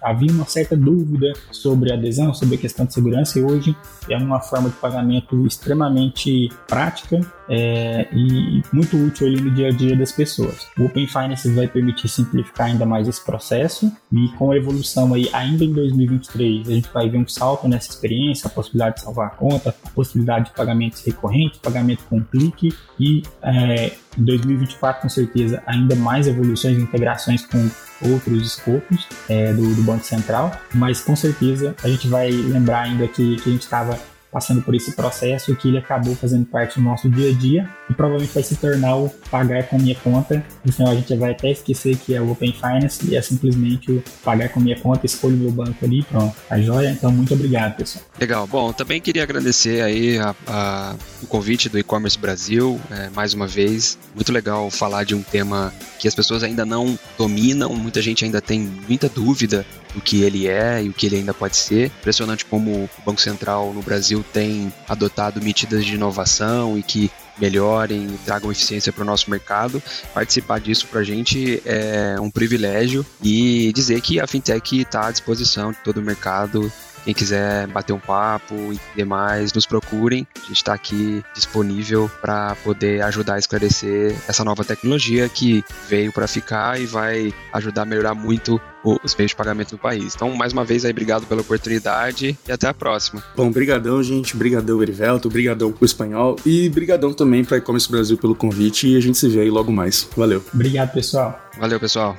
havia 0.02 0.30
uma 0.30 0.44
certa 0.44 0.76
dúvida 0.76 1.32
sobre 1.50 1.92
adesão, 1.92 2.34
sobre 2.34 2.56
a 2.56 2.58
questão 2.58 2.84
de 2.84 2.92
segurança, 2.92 3.38
e 3.38 3.42
hoje 3.42 3.74
é 4.10 4.16
uma 4.16 4.40
forma 4.40 4.68
de 4.68 4.76
pagamento 4.76 5.46
extremamente 5.46 6.50
prática 6.66 7.20
é, 7.48 8.06
e 8.12 8.62
muito 8.72 8.96
útil 8.96 9.26
ali 9.26 9.40
no 9.40 9.50
dia 9.50 9.68
a 9.68 9.70
dia 9.70 9.96
das 9.96 10.12
pessoas. 10.12 10.66
O 10.78 10.84
Open 10.84 11.06
Finance 11.06 11.48
vai 11.52 11.66
permitir 11.66 12.08
simplificar 12.08 12.66
ainda 12.66 12.84
mais 12.84 13.08
esse 13.08 13.24
processo 13.24 13.90
e 14.12 14.28
com 14.36 14.50
a 14.50 14.56
evolução 14.56 15.14
aí 15.14 15.28
ainda 15.32 15.64
em 15.64 15.72
2023 15.72 16.68
a 16.68 16.72
gente 16.72 16.88
vai 16.92 17.08
ver 17.08 17.18
um 17.18 17.26
salto 17.26 17.66
nessa 17.68 17.90
experiência, 17.90 18.46
a 18.46 18.50
possibilidade 18.50 18.96
de 18.96 19.02
salvar 19.02 19.28
a 19.28 19.30
conta, 19.30 19.70
a 19.70 19.90
possibilidade 19.90 20.46
de 20.46 20.50
pagamentos 20.52 21.02
recorrentes, 21.04 21.58
pagamento 21.58 22.04
com 22.08 22.22
clique 22.22 22.74
e 22.98 23.22
é, 23.42 23.92
em 24.18 24.24
2024 24.24 25.02
com 25.02 25.08
certeza 25.08 25.62
ainda 25.66 25.94
mais 25.96 26.26
evoluções 26.26 26.76
e 26.76 26.80
integrações 26.80 27.46
com 27.46 27.68
outros 28.10 28.46
escopos 28.46 29.06
é, 29.28 29.52
do, 29.52 29.74
do 29.74 29.82
Banco 29.82 30.04
Central, 30.04 30.52
mas 30.74 31.00
com 31.00 31.16
certeza 31.16 31.74
a 31.82 31.88
gente 31.88 32.06
vai 32.06 32.30
lembrar 32.30 32.82
ainda 32.82 33.08
que, 33.08 33.36
que 33.36 33.48
a 33.48 33.52
gente 33.52 33.62
estava 33.62 33.98
passando 34.30 34.62
por 34.62 34.74
esse 34.74 34.92
processo 34.92 35.54
que 35.56 35.68
ele 35.68 35.78
acabou 35.78 36.14
fazendo 36.14 36.44
parte 36.46 36.78
do 36.78 36.84
nosso 36.84 37.08
dia 37.08 37.30
a 37.30 37.32
dia 37.32 37.68
e 37.88 37.94
provavelmente 37.94 38.32
vai 38.32 38.42
se 38.42 38.56
tornar 38.56 38.96
o 38.96 39.08
pagar 39.30 39.64
com 39.68 39.78
minha 39.78 39.94
conta. 39.96 40.44
No 40.64 40.72
final 40.72 40.92
a 40.92 40.94
gente 40.94 41.14
vai 41.16 41.32
até 41.32 41.50
esquecer 41.50 41.96
que 41.96 42.14
é 42.14 42.20
o 42.20 42.30
Open 42.30 42.52
Finance 42.52 43.08
e 43.08 43.16
é 43.16 43.22
simplesmente 43.22 43.90
o 43.90 44.02
pagar 44.22 44.50
com 44.50 44.60
minha 44.60 44.78
conta, 44.78 45.06
escolho 45.06 45.36
meu 45.36 45.50
banco 45.50 45.84
ali, 45.84 46.02
pronto, 46.02 46.34
a 46.50 46.60
joia. 46.60 46.90
Então 46.90 47.10
muito 47.10 47.34
obrigado, 47.34 47.76
pessoal. 47.76 48.04
Legal. 48.18 48.46
Bom, 48.46 48.72
também 48.72 49.00
queria 49.00 49.22
agradecer 49.22 49.82
aí 49.82 50.18
a, 50.18 50.34
a, 50.46 50.96
o 51.22 51.26
convite 51.26 51.68
do 51.68 51.78
E-Commerce 51.78 52.18
Brasil, 52.18 52.80
é, 52.90 53.10
mais 53.10 53.34
uma 53.34 53.46
vez. 53.46 53.98
Muito 54.14 54.32
legal 54.32 54.70
falar 54.70 55.04
de 55.04 55.14
um 55.14 55.22
tema 55.22 55.72
que 55.98 56.06
as 56.06 56.14
pessoas 56.14 56.42
ainda 56.42 56.64
não 56.64 56.98
dominam, 57.16 57.74
muita 57.74 58.00
gente 58.02 58.24
ainda 58.24 58.40
tem 58.40 58.60
muita 58.60 59.08
dúvida 59.08 59.64
do 59.94 60.00
que 60.00 60.22
ele 60.22 60.46
é 60.46 60.82
e 60.82 60.88
o 60.88 60.92
que 60.92 61.06
ele 61.06 61.16
ainda 61.16 61.34
pode 61.34 61.56
ser. 61.56 61.86
Impressionante 61.86 62.44
como 62.44 62.84
o 62.84 62.90
Banco 63.04 63.20
Central 63.20 63.72
no 63.72 63.82
Brasil 63.82 64.24
tem 64.32 64.72
adotado 64.88 65.42
medidas 65.42 65.84
de 65.84 65.94
inovação 65.94 66.78
e 66.78 66.82
que 66.82 67.10
melhorem 67.38 68.06
e 68.06 68.18
tragam 68.24 68.50
eficiência 68.50 68.92
para 68.92 69.02
o 69.02 69.06
nosso 69.06 69.30
mercado. 69.30 69.82
Participar 70.12 70.60
disso 70.60 70.86
para 70.86 71.00
a 71.00 71.04
gente 71.04 71.62
é 71.64 72.16
um 72.20 72.30
privilégio 72.30 73.06
e 73.22 73.72
dizer 73.72 74.00
que 74.00 74.20
a 74.20 74.26
fintech 74.26 74.80
está 74.80 75.06
à 75.06 75.10
disposição 75.10 75.72
de 75.72 75.78
todo 75.78 75.98
o 75.98 76.02
mercado 76.02 76.70
quem 77.08 77.14
quiser 77.14 77.66
bater 77.68 77.94
um 77.94 77.98
papo 77.98 78.54
e 78.54 78.78
demais, 78.94 79.50
nos 79.54 79.64
procurem. 79.64 80.26
A 80.36 80.40
gente 80.40 80.56
está 80.56 80.74
aqui 80.74 81.24
disponível 81.34 82.10
para 82.20 82.54
poder 82.56 83.00
ajudar 83.00 83.36
a 83.36 83.38
esclarecer 83.38 84.14
essa 84.28 84.44
nova 84.44 84.62
tecnologia 84.62 85.26
que 85.26 85.64
veio 85.88 86.12
para 86.12 86.28
ficar 86.28 86.78
e 86.78 86.84
vai 86.84 87.32
ajudar 87.54 87.82
a 87.82 87.84
melhorar 87.86 88.14
muito 88.14 88.60
os 88.84 89.16
meios 89.16 89.30
de 89.30 89.36
pagamento 89.36 89.70
do 89.70 89.78
país. 89.78 90.14
Então, 90.14 90.36
mais 90.36 90.52
uma 90.52 90.66
vez, 90.66 90.84
aí, 90.84 90.90
obrigado 90.90 91.24
pela 91.26 91.40
oportunidade 91.40 92.38
e 92.46 92.52
até 92.52 92.68
a 92.68 92.74
próxima. 92.74 93.24
Bom, 93.34 93.50
brigadão, 93.50 94.02
gente. 94.02 94.36
Brigadão, 94.36 94.82
Erivelto. 94.82 95.30
Brigadão 95.30 95.72
pro 95.72 95.86
espanhol. 95.86 96.36
E 96.44 96.68
brigadão 96.68 97.14
também 97.14 97.42
para 97.42 97.56
e-commerce 97.56 97.90
Brasil 97.90 98.18
pelo 98.18 98.34
convite. 98.34 98.86
E 98.86 98.98
a 98.98 99.00
gente 99.00 99.16
se 99.16 99.30
vê 99.30 99.40
aí 99.40 99.50
logo 99.50 99.72
mais. 99.72 100.06
Valeu. 100.14 100.44
Obrigado, 100.52 100.92
pessoal. 100.92 101.40
Valeu, 101.58 101.80
pessoal. 101.80 102.14